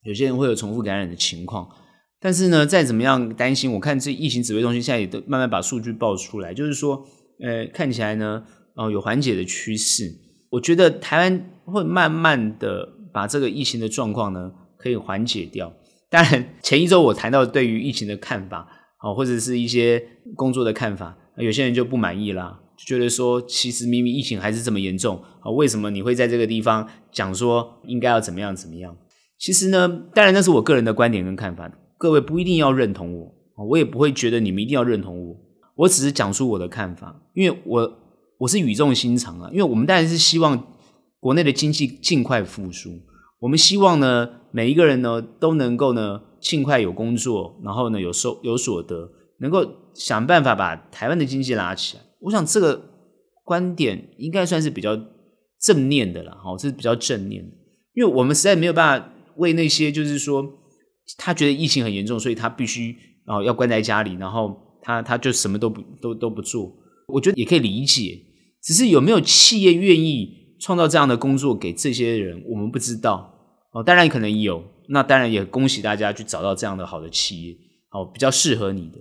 [0.06, 1.68] 有些人会有重复感染的情况。
[2.18, 7.04] 但是呢，再怎么样担心，我看这疫情指挥中心现在也都慢慢把数据报出来，就是说，
[7.40, 8.42] 呃，看起来呢，
[8.74, 10.10] 哦，有缓解的趋势。
[10.50, 15.72] 我觉得台湾会慢慢的把这个疫情的状况呢，可以缓解掉。
[16.08, 18.66] 当然，前一周我谈到对于疫情的看法，
[19.02, 20.02] 哦，或者是一些
[20.34, 22.60] 工作的看法，有些人就不满意啦。
[22.78, 28.96] 就觉得说其实明明疫情还是这么严重啊，为什么你会在这个地方讲说应该要怎么样怎么样？
[29.38, 33.34] 其实呢，当然那是我个人的观点跟看法，各位不一定要认同我，
[33.68, 35.36] 我也不会觉得你们一定要认同我，
[35.76, 37.92] 我只是讲出我的看法，因为我
[38.38, 40.66] 我是语重心长啊，因为我们当然是希望
[41.20, 42.90] 国内的经济尽快复苏，
[43.40, 49.10] 我们希望呢每一个人呢都能够呢尽快有工作，然后呢有收有所得，
[49.40, 52.02] 能够想办法把台湾的经济拉起来。
[52.20, 52.82] 我想这个
[53.44, 54.98] 观点应该算是比较
[55.60, 57.50] 正念的了，哈，这是比较正念的，
[57.94, 59.12] 因为我们实在没有办法。
[59.36, 60.44] 为那些就是说，
[61.18, 66.72] 他觉得疫情很严重，所以他必须啊要关在家里，然后他他就什么都不都都不做。
[67.08, 68.18] 我觉得也可以理解，
[68.62, 73.32] 只是有没有企业愿意创造这样的工作给这些人，我们不知道
[73.72, 73.82] 哦。
[73.82, 77.56] 当然可能有，那当然也恭喜大家去找到这样的好的企业，
[77.92, 78.98] 哦，比较适合你的。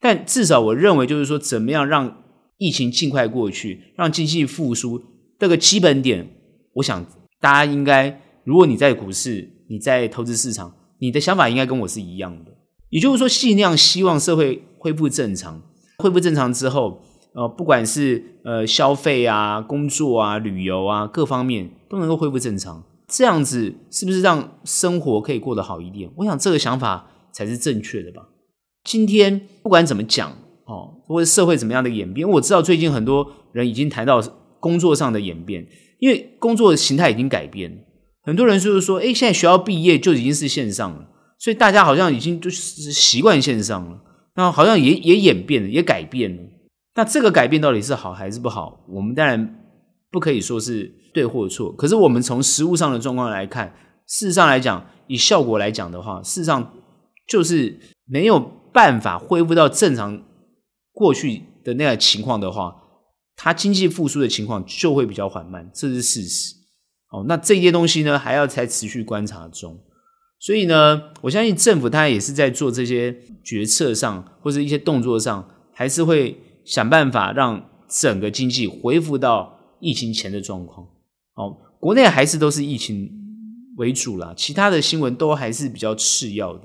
[0.00, 2.22] 但至少我认为，就是说，怎么样让
[2.58, 5.02] 疫情尽快过去，让经济复苏，
[5.40, 6.28] 这个基本点，
[6.74, 7.04] 我想
[7.40, 9.51] 大家应该，如果你在股市。
[9.68, 12.52] 你在投资市场，你的想法应该跟我是一样的，
[12.90, 15.62] 也就是说，尽量希望社会恢复正常。
[15.98, 17.00] 恢复正常之后，
[17.34, 26.10] 呃，不管是呃消费啊、工作啊、旅游啊各方面都能够恢复正常，这样子是不是让生活可以过得好一点？
[26.16, 28.28] 我想这个想法才是正确的吧。
[28.84, 30.32] 今天不管怎么讲
[30.64, 34.20] 哦，或者社会怎么样的演变，我知道最近很多人已经谈到
[34.58, 35.64] 工作上的演变，
[36.00, 37.84] 因为工作的形态已经改变。
[38.22, 41.08] 很多人就是说，哎，现在学校毕业就已经是线上了，
[41.38, 44.00] 所以大家好像已经就是习惯线上了，
[44.36, 46.42] 那好像也也演变了，也改变了。
[46.94, 48.84] 那这个改变到底是好还是不好？
[48.88, 49.58] 我们当然
[50.10, 51.72] 不可以说是对或错。
[51.72, 53.74] 可是我们从实物上的状况来看，
[54.06, 56.74] 事实上来讲，以效果来讲的话，事实上
[57.26, 58.38] 就是没有
[58.72, 60.22] 办法恢复到正常
[60.92, 62.76] 过去的那个情况的话，
[63.34, 66.61] 它经济复苏的情况就会比较缓慢，这是事实。
[67.12, 69.78] 哦，那这些东西呢，还要在持续观察中。
[70.40, 80.86] 所以呢，我相信政府它也是在做这些决策上，或者一些动作上，还是会想办法让整个经济恢复到疫情前的状况。
[81.36, 83.08] 哦，国内还是都是疫情
[83.76, 86.64] 为主啦，其他的新闻都还是比较次要的。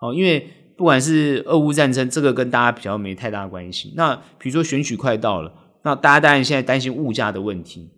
[0.00, 3.92] 哦，因为不管是俄乌战争，这个跟大家比较没太大关系。
[3.94, 5.52] 那比如说选举快到了，
[5.84, 7.88] 那大家当然现在担心物价的问题。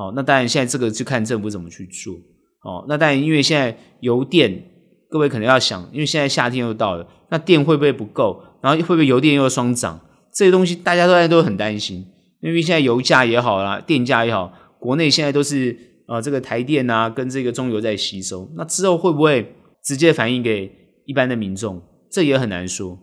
[0.00, 2.14] 哦，那当然，现在这个就看政府怎么去做。
[2.62, 4.64] 哦，那当然，因为现在油电，
[5.10, 8.42] 各位可能要想，因为现在夏天又到了，那电会不会不够？
[8.62, 10.00] 然后会不会油电又双涨？
[10.34, 12.06] 这些东西大家都在都很担心，
[12.40, 15.76] 因为现在油价也好啦，电价也好，国内现在都是
[16.08, 20.72] 呃这个台电啊跟这个中油在吸收，那之后会不会直接反映给
[21.04, 21.82] 一般的民众？
[22.10, 22.98] 这也很难说。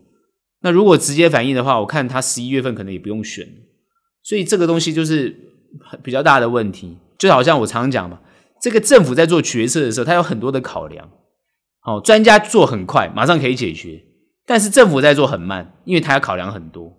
[0.62, 3.48] 那如果直接反映的话，我看他十一月份可能也不用选，
[4.24, 5.44] 所以这个东西就是。
[6.04, 8.20] 比较大的问题，就好像我常讲嘛，
[8.62, 11.10] 这个政府在做决策的时候，他有很多的考量。
[11.86, 14.04] 哦，专家做很快，马上可以解决，
[14.46, 16.92] 但是政府在做很慢，因为他要考量很多，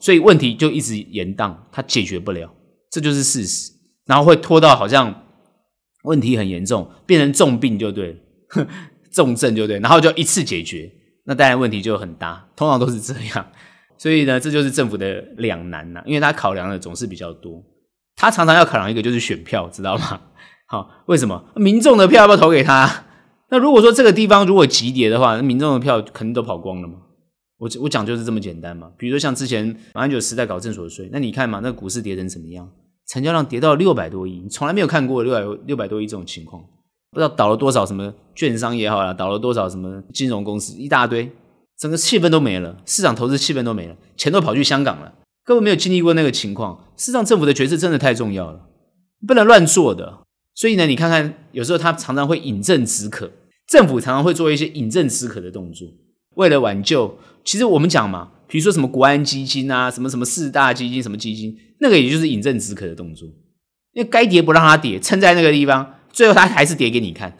[0.00, 2.52] 所以问题就一直延宕，他解决不了，
[2.90, 3.70] 这就是事实。
[4.04, 5.26] 然后会拖到好像
[6.02, 8.66] 问题很严重，变成重病就对了，
[9.12, 10.90] 重症就对，然后就一次解决，
[11.24, 13.46] 那当然问题就很大，通常都是这样。
[13.96, 17.62] 所以呢，这就是政府的两难呐，因为他考量的总是比较多。
[18.22, 20.20] 他常常要考量一个就是选票，知道吗？
[20.70, 23.04] 好，为什么民众的票要不要投给他？
[23.50, 26.94] 那如果说这个地方如果急跌的话，那民众的票肯定都跑光了嘛。
[27.58, 28.92] 我我讲就是这么简单嘛。
[28.96, 32.70] 比如说像之前马英九时代搞正所税，那你看嘛，那股市跌成怎么样？
[33.08, 36.62] 成交量跌到六百多亿，你从来没有看过六百六百多亿这种情况，
[37.10, 41.28] 不知道倒了多少什么券商也好啦，倒了多少什么金融公司一大堆，
[41.76, 45.12] 整个气氛都没了，市场投资气氛都没了，钱都跑去香港了。
[45.44, 48.68] 根本没有经历过那个情况，事实上政府的决策真的太重要了，
[49.26, 50.20] 不能乱做的。
[50.54, 53.30] 所以呢，你看看，有时候他常常会饮鸩止渴，
[53.66, 55.88] 政府常常会做一些饮鸩止渴的动作，
[56.36, 57.18] 为了挽救。
[57.42, 63.26] 其实我们讲嘛，比如说什么国安基金啊，什么什么四大基金，什么基金，那个也就是饮鸩止渴的动作，
[63.94, 67.36] 因为该跌不让它跌，撑在那个地方，最后它还是跌给你看，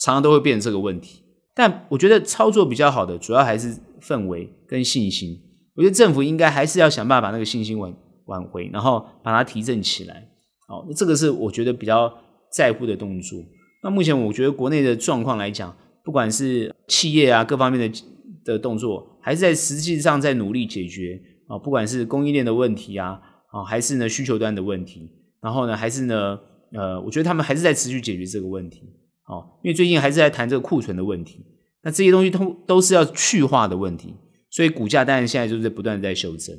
[0.00, 1.22] 常常都会变成这个问题。
[1.54, 5.42] 但我觉得操作比较好的，主要还是氛围跟信心。
[5.76, 7.94] 我觉得政府应该还是要想办法把那个信心挽
[8.26, 10.26] 挽回，然后把它提振起来。
[10.66, 12.12] 好，那这个是我觉得比较
[12.52, 13.38] 在乎的动作。
[13.82, 18.02] 那目前我觉得国内的状况来讲，不管是企业啊各方面的
[18.44, 23.20] 的动作，还是在实际上在努力解决啊，不管是供应链的问题啊，
[23.52, 25.10] 啊还是呢需求端的问题，
[25.40, 26.38] 然后呢还是呢
[26.72, 28.82] 呃，我觉得他们还是在持续解决这个问题。
[29.28, 31.44] 哦，因为最近还是在谈这个库存的问题，
[31.82, 34.14] 那这些东西都都是要去化的问题。
[34.56, 36.58] 所以股价当然现在就是不断的在修正，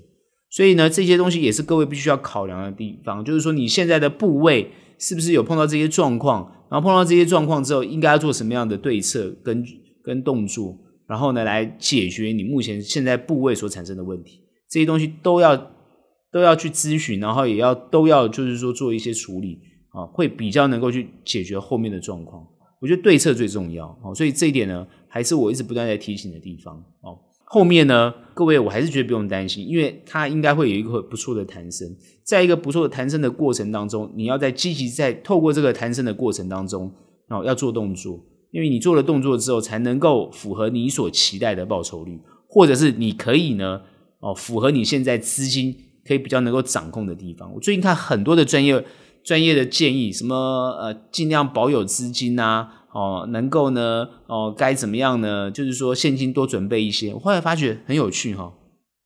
[0.51, 4.69] 所以呢，这些东西也是各位必须要考量的地方，就是说你现在的部位
[4.99, 9.65] 是不是有碰到这些状况，然后碰到这些状况之后，应该要做什么样的对策跟
[10.03, 10.77] 跟动作，
[11.07, 15.57] 然后呢，来解决你目前现在部位所产生的问题，这些东西都要
[16.31, 22.45] 都要去咨询，然后也要都要就是说做一些处理啊，会比较能够去解决后面的状况。
[22.79, 27.17] 我觉得对策最重要哦，所以这一点呢，还是我一直不断在提醒的地方哦。
[27.49, 31.95] 后面呢，各位，我还是觉得不用担心，因为它应该会有一个不错的弹升。
[32.21, 36.91] 在一个不错的弹升的过程当中，你要在积极在透过这个弹升的过程当中，
[37.29, 38.19] 哦，要做动作，
[38.51, 42.19] 因为你做了动作之后，才能够符合你所期待的报酬率，
[42.49, 43.79] 或者是你可以呢，
[44.19, 45.73] 哦，符合你现在资金
[46.05, 47.49] 可以比较能够掌控的地方。
[47.53, 48.83] 我最近看很多的专业
[49.23, 50.35] 专业的建议，什么
[50.81, 52.73] 呃，尽量保有资金啊。
[52.93, 55.51] 哦，能够呢，哦，该怎么样呢？
[55.51, 57.13] 就是说，现金多准备一些。
[57.13, 58.53] 我后来发觉很有趣哈、哦，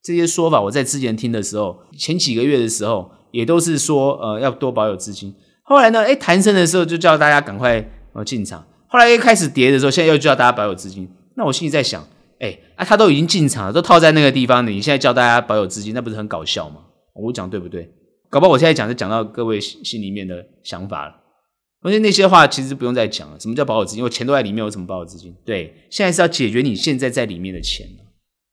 [0.03, 5.35] 这些说法我在之前听的时候，前几个月的时候也都是说，呃，要多保有资金。
[5.63, 8.65] 后来呢，诶，弹升的时候就叫大家赶快呃进场。
[8.87, 11.09] 后来一开始跌的时候，现在又叫大家保有资金。
[11.35, 12.05] 那我心里在想，
[12.39, 16.81] 诶，啊，他都已经进场了，都套在那个地方了，你现在叫大家保有资金，那不是很搞笑吗？
[17.13, 17.89] 我讲对不对？
[18.29, 21.15] 搞不好我现在讲就讲到各位心里面的想法了。
[21.81, 23.39] 而且那些话其实不用再讲了。
[23.39, 23.99] 什么叫保有资金？
[23.99, 25.35] 因为钱都在里面，有什么保有资金？
[25.43, 27.87] 对，现在是要解决你现在在里面的钱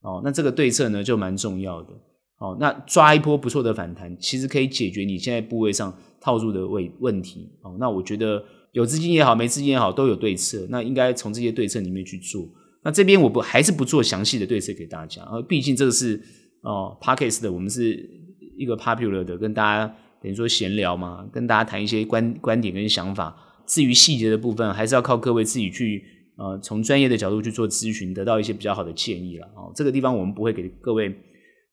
[0.00, 1.90] 哦，那这个对策呢就蛮重要的。
[2.38, 7.50] 哦，那抓一波不错的反弹，其实可以解决你现在部位上套住的问问题。
[7.62, 10.66] 哦，那我觉得有资金也好，没资金也好，都有对策。
[10.70, 12.48] 那应该从这些对策里面去做。
[12.82, 16.18] 那这边我不还是不做详细的对策给大家，而毕竟这个是
[16.62, 18.08] 哦 Podcast 的，我们是
[18.56, 19.94] 一个 popular 的，跟大家。
[20.22, 23.36] 等于说闲聊嘛，跟大家谈一些观观点跟想法。
[23.66, 26.02] 至于细节的部分，还是要靠各位自己去
[26.38, 29.46] 呃，从专业的角度去做咨询，得到一些比较好的建议了。
[29.48, 31.14] 哦，这个地方我们不会给各位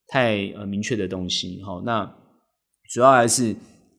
[0.07, 1.61] 太呃明确的东西。
[1.63, 2.03] 哈、哦，那
[2.91, 3.53] 主要还是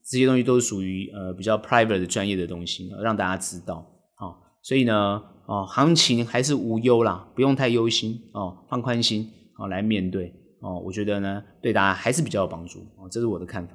[0.04, 3.76] 这些东西都属于呃比较 private 的专业的东西，让大家知道。
[4.16, 9.26] 好、哦，所以呢，哦，行情还是无忧啦，不用太忧心哦，放宽心
[9.58, 10.78] 哦来面对哦。
[10.84, 13.74] 我觉得呢，对大家还是比较有帮助哦，这是我的看法。